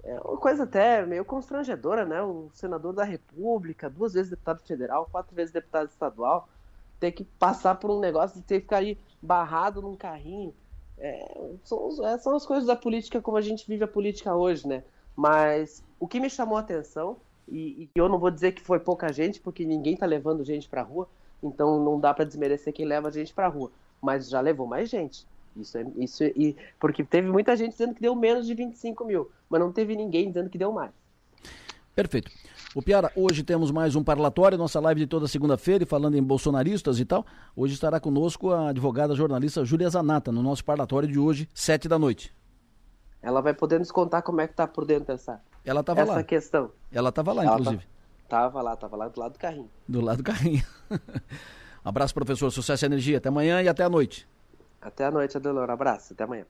É 0.04 0.20
uma 0.20 0.36
coisa 0.36 0.64
até 0.64 1.04
meio 1.04 1.24
constrangedora, 1.24 2.04
né? 2.04 2.22
Um 2.22 2.50
senador 2.52 2.92
da 2.92 3.04
República, 3.04 3.88
duas 3.88 4.12
vezes 4.12 4.30
deputado 4.30 4.60
federal, 4.60 5.08
quatro 5.10 5.34
vezes 5.34 5.52
deputado 5.52 5.88
estadual, 5.88 6.48
ter 7.00 7.12
que 7.12 7.24
passar 7.24 7.76
por 7.76 7.90
um 7.90 8.00
negócio 8.00 8.36
de 8.40 8.42
ter 8.42 8.56
que 8.56 8.62
ficar 8.62 8.78
aí 8.78 8.98
barrado 9.20 9.80
num 9.80 9.96
carrinho. 9.96 10.54
É, 10.98 11.56
são, 11.62 12.06
é, 12.06 12.18
são 12.18 12.34
as 12.34 12.44
coisas 12.44 12.66
da 12.66 12.74
política 12.74 13.22
como 13.22 13.36
a 13.36 13.40
gente 13.40 13.66
vive 13.66 13.84
a 13.84 13.88
política 13.88 14.34
hoje, 14.34 14.66
né? 14.66 14.84
Mas 15.16 15.82
o 15.98 16.06
que 16.06 16.20
me 16.20 16.30
chamou 16.30 16.56
a 16.56 16.60
atenção, 16.60 17.16
e, 17.48 17.84
e 17.84 17.90
eu 17.94 18.08
não 18.08 18.18
vou 18.18 18.30
dizer 18.30 18.52
que 18.52 18.60
foi 18.60 18.78
pouca 18.78 19.12
gente, 19.12 19.40
porque 19.40 19.64
ninguém 19.64 19.94
está 19.94 20.06
levando 20.06 20.44
gente 20.44 20.68
para 20.68 20.82
rua, 20.82 21.08
então 21.42 21.82
não 21.82 21.98
dá 21.98 22.12
para 22.12 22.24
desmerecer 22.24 22.72
quem 22.72 22.86
leva 22.86 23.10
gente 23.10 23.32
para 23.32 23.48
rua, 23.48 23.70
mas 24.00 24.28
já 24.28 24.40
levou 24.40 24.66
mais 24.66 24.88
gente. 24.88 25.26
Isso 25.56 25.76
é, 25.76 25.86
isso 25.96 26.22
é, 26.22 26.32
e 26.36 26.56
porque 26.78 27.02
teve 27.02 27.28
muita 27.28 27.56
gente 27.56 27.72
dizendo 27.72 27.94
que 27.94 28.00
deu 28.00 28.14
menos 28.14 28.46
de 28.46 28.54
25 28.54 29.04
mil, 29.04 29.30
mas 29.48 29.60
não 29.60 29.72
teve 29.72 29.96
ninguém 29.96 30.28
dizendo 30.28 30.50
que 30.50 30.58
deu 30.58 30.72
mais. 30.72 30.92
Perfeito. 31.94 32.30
O 32.74 32.82
Piara, 32.82 33.10
hoje 33.16 33.42
temos 33.42 33.72
mais 33.72 33.96
um 33.96 34.04
parlatório, 34.04 34.56
nossa 34.56 34.78
live 34.78 35.00
de 35.00 35.06
toda 35.06 35.26
segunda-feira, 35.26 35.84
falando 35.84 36.16
em 36.16 36.22
bolsonaristas 36.22 37.00
e 37.00 37.04
tal. 37.04 37.26
Hoje 37.56 37.74
estará 37.74 37.98
conosco 37.98 38.52
a 38.52 38.68
advogada 38.68 39.16
jornalista 39.16 39.64
Júlia 39.64 39.90
Zanata, 39.90 40.30
no 40.30 40.42
nosso 40.42 40.64
parlatório 40.64 41.08
de 41.08 41.18
hoje, 41.18 41.48
sete 41.52 41.88
da 41.88 41.98
noite. 41.98 42.32
Ela 43.20 43.40
vai 43.40 43.52
poder 43.52 43.80
nos 43.80 43.90
contar 43.90 44.22
como 44.22 44.40
é 44.40 44.46
que 44.46 44.54
tá 44.54 44.66
por 44.66 44.84
dentro 44.84 45.12
essa, 45.12 45.40
ela 45.64 45.82
tava 45.82 46.00
essa 46.00 46.12
lá. 46.12 46.22
questão. 46.22 46.72
Ela 46.92 47.08
estava 47.08 47.32
lá, 47.32 47.44
ela 47.44 47.60
inclusive. 47.60 47.86
Tava 48.28 48.60
lá, 48.60 48.76
tava 48.76 48.96
lá 48.96 49.08
do 49.08 49.18
lado 49.18 49.32
do 49.32 49.38
carrinho. 49.38 49.70
Do 49.88 50.00
lado 50.00 50.18
do 50.18 50.22
carrinho. 50.22 50.62
abraço, 51.84 52.14
professor. 52.14 52.50
Sucesso 52.50 52.84
e 52.84 52.86
energia. 52.86 53.18
Até 53.18 53.28
amanhã 53.28 53.62
e 53.62 53.68
até 53.68 53.84
a 53.84 53.88
noite. 53.88 54.28
Até 54.80 55.06
a 55.06 55.10
noite, 55.10 55.36
Adelor. 55.36 55.70
Abraço. 55.70 56.12
Até 56.12 56.24
amanhã. 56.24 56.44